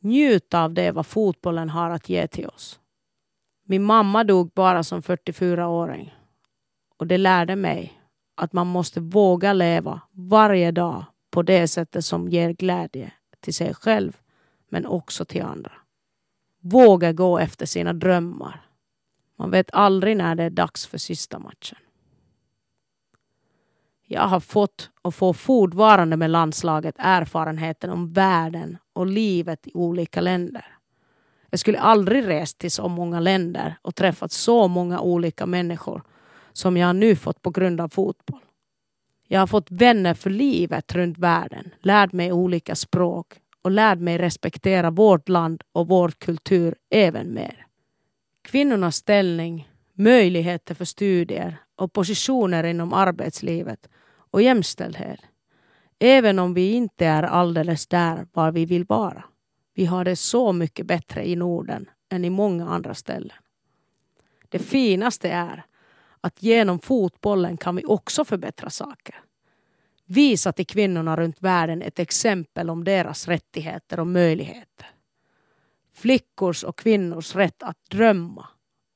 Njuta 0.00 0.64
av 0.64 0.74
det 0.74 0.90
vad 0.90 1.06
fotbollen 1.06 1.70
har 1.70 1.90
att 1.90 2.08
ge 2.08 2.26
till 2.26 2.46
oss. 2.46 2.80
Min 3.64 3.84
mamma 3.84 4.24
dog 4.24 4.50
bara 4.54 4.82
som 4.82 5.02
44-åring. 5.02 6.14
Och 6.98 7.06
det 7.06 7.18
lärde 7.18 7.56
mig 7.56 8.00
att 8.36 8.52
man 8.52 8.66
måste 8.66 9.00
våga 9.00 9.52
leva 9.52 10.00
varje 10.12 10.70
dag 10.70 11.04
på 11.30 11.42
det 11.42 11.68
sättet 11.68 12.04
som 12.04 12.28
ger 12.28 12.52
glädje 12.52 13.12
till 13.40 13.54
sig 13.54 13.74
själv 13.74 14.16
men 14.68 14.86
också 14.86 15.24
till 15.24 15.42
andra. 15.42 15.72
Våga 16.60 17.12
gå 17.12 17.38
efter 17.38 17.66
sina 17.66 17.92
drömmar. 17.92 18.66
Man 19.36 19.50
vet 19.50 19.70
aldrig 19.72 20.16
när 20.16 20.34
det 20.34 20.42
är 20.44 20.50
dags 20.50 20.86
för 20.86 20.98
sista 20.98 21.38
matchen. 21.38 21.78
Jag 24.06 24.22
har 24.22 24.40
fått 24.40 24.90
och 25.02 25.14
får 25.14 25.32
fortfarande 25.32 26.16
med 26.16 26.30
landslaget 26.30 26.94
erfarenheten 26.98 27.90
om 27.90 28.12
världen 28.12 28.78
och 28.92 29.06
livet 29.06 29.66
i 29.66 29.70
olika 29.74 30.20
länder. 30.20 30.64
Jag 31.50 31.60
skulle 31.60 31.78
aldrig 31.80 32.28
rest 32.28 32.58
till 32.58 32.70
så 32.70 32.88
många 32.88 33.20
länder 33.20 33.76
och 33.82 33.94
träffat 33.94 34.32
så 34.32 34.68
många 34.68 35.00
olika 35.00 35.46
människor 35.46 36.02
som 36.52 36.76
jag 36.76 36.96
nu 36.96 37.16
fått 37.16 37.42
på 37.42 37.50
grund 37.50 37.80
av 37.80 37.88
fotboll. 37.88 38.40
Jag 39.32 39.40
har 39.40 39.46
fått 39.46 39.70
vänner 39.70 40.14
för 40.14 40.30
livet 40.30 40.94
runt 40.94 41.18
världen, 41.18 41.70
lärt 41.80 42.12
mig 42.12 42.32
olika 42.32 42.74
språk 42.74 43.26
och 43.62 43.70
lärt 43.70 43.98
mig 43.98 44.18
respektera 44.18 44.90
vårt 44.90 45.28
land 45.28 45.62
och 45.72 45.88
vår 45.88 46.08
kultur 46.08 46.74
även 46.90 47.34
mer. 47.34 47.66
Kvinnornas 48.42 48.96
ställning, 48.96 49.68
möjligheter 49.94 50.74
för 50.74 50.84
studier 50.84 51.56
och 51.76 51.92
positioner 51.92 52.64
inom 52.64 52.92
arbetslivet 52.92 53.88
och 54.30 54.42
jämställdhet. 54.42 55.20
Även 55.98 56.38
om 56.38 56.54
vi 56.54 56.72
inte 56.72 57.06
är 57.06 57.22
alldeles 57.22 57.86
där 57.86 58.26
var 58.32 58.52
vi 58.52 58.64
vill 58.64 58.84
vara. 58.84 59.24
Vi 59.74 59.84
har 59.84 60.04
det 60.04 60.16
så 60.16 60.52
mycket 60.52 60.86
bättre 60.86 61.28
i 61.28 61.36
Norden 61.36 61.86
än 62.12 62.24
i 62.24 62.30
många 62.30 62.68
andra 62.68 62.94
ställen. 62.94 63.36
Det 64.48 64.58
finaste 64.58 65.28
är 65.28 65.64
att 66.20 66.42
genom 66.42 66.78
fotbollen 66.78 67.56
kan 67.56 67.76
vi 67.76 67.84
också 67.84 68.24
förbättra 68.24 68.70
saker. 68.70 69.20
Visa 70.04 70.52
till 70.52 70.66
kvinnorna 70.66 71.16
runt 71.16 71.42
världen 71.42 71.82
ett 71.82 71.98
exempel 71.98 72.70
om 72.70 72.84
deras 72.84 73.28
rättigheter 73.28 74.00
och 74.00 74.06
möjligheter. 74.06 74.90
Flickors 75.92 76.64
och 76.64 76.78
kvinnors 76.78 77.34
rätt 77.34 77.62
att 77.62 77.84
drömma 77.90 78.48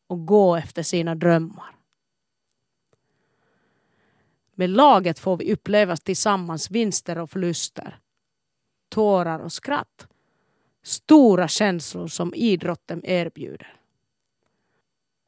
och 0.07 0.27
gå 0.27 0.57
efter 0.57 0.83
sina 0.83 1.15
drömmar. 1.15 1.75
Med 4.55 4.71
laget 4.71 5.19
får 5.19 5.37
vi 5.37 5.53
uppleva 5.53 5.97
tillsammans 5.97 6.71
vinster 6.71 7.19
och 7.19 7.31
förluster, 7.31 7.99
tårar 8.89 9.39
och 9.39 9.53
skratt. 9.53 10.07
Stora 10.83 11.49
känslor 11.49 12.07
som 12.07 12.35
idrotten 12.35 13.05
erbjuder. 13.05 13.77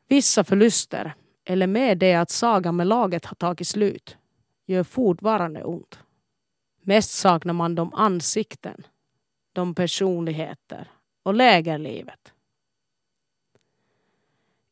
Vissa 0.09 0.44
förluster, 0.44 1.14
eller 1.47 1.66
med 1.66 1.99
det 1.99 2.14
att 2.14 2.30
sagan 2.30 2.76
med 2.76 2.86
laget 2.86 3.24
har 3.24 3.34
tagit 3.34 3.68
slut, 3.68 4.16
gör 4.66 4.84
fortfarande 4.84 5.64
ont. 5.64 5.99
Mest 6.82 7.11
saknar 7.11 7.53
man 7.53 7.74
de 7.74 7.94
ansikten, 7.94 8.86
de 9.53 9.74
personligheter 9.74 10.90
och 11.22 11.34
lägerlivet. 11.34 12.32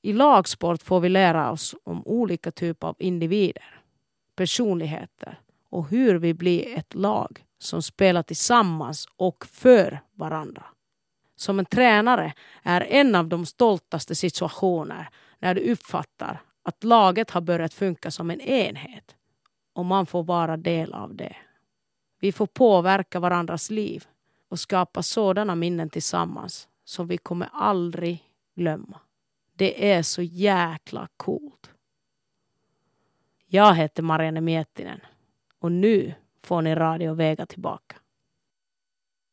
I 0.03 0.13
lagsport 0.13 0.83
får 0.83 1.01
vi 1.01 1.09
lära 1.09 1.51
oss 1.51 1.75
om 1.85 2.07
olika 2.07 2.51
typer 2.51 2.87
av 2.87 2.97
individer, 2.99 3.81
personligheter 4.37 5.41
och 5.69 5.89
hur 5.89 6.15
vi 6.15 6.35
blir 6.35 6.79
ett 6.79 6.95
lag 6.95 7.45
som 7.59 7.83
spelar 7.83 8.23
tillsammans 8.23 9.09
och 9.17 9.47
för 9.47 10.01
varandra. 10.13 10.65
Som 11.37 11.59
en 11.59 11.65
tränare 11.65 12.33
är 12.63 12.81
en 12.81 13.15
av 13.15 13.29
de 13.29 13.47
stoltaste 13.47 14.15
situationer 14.15 15.09
när 15.39 15.55
du 15.55 15.73
uppfattar 15.73 16.43
att 16.65 16.85
laget 16.85 17.31
har 17.31 17.41
börjat 17.41 17.75
funka 17.75 18.11
som 18.11 18.31
en 18.31 18.41
enhet 18.41 19.17
och 19.73 19.85
man 19.85 20.07
får 20.07 20.23
vara 20.23 20.57
del 20.57 20.93
av 20.93 21.15
det. 21.15 21.37
Vi 22.21 22.33
får 22.33 22.47
påverka 22.47 23.21
varandras 23.21 23.71
liv 23.71 24.05
och 24.49 24.61
skapa 24.61 25.03
sådana 25.03 25.55
minnen 25.55 25.91
tillsammans 25.91 26.69
som 26.85 27.07
vi 27.07 27.19
kommer 27.19 27.49
aldrig 27.53 28.31
glömma. 28.55 29.01
Det 29.55 29.93
är 29.93 30.03
så 30.03 30.23
jäkla 30.23 31.09
coolt. 31.17 31.71
Jag 33.47 33.75
heter 33.75 34.03
Marianne 34.03 34.41
Miettinen 34.41 35.01
och 35.59 35.73
nu 35.73 36.15
får 36.43 36.63
ni 36.63 36.75
Radio 36.75 37.15
Vega 37.15 37.47
tillbaka. 37.47 37.97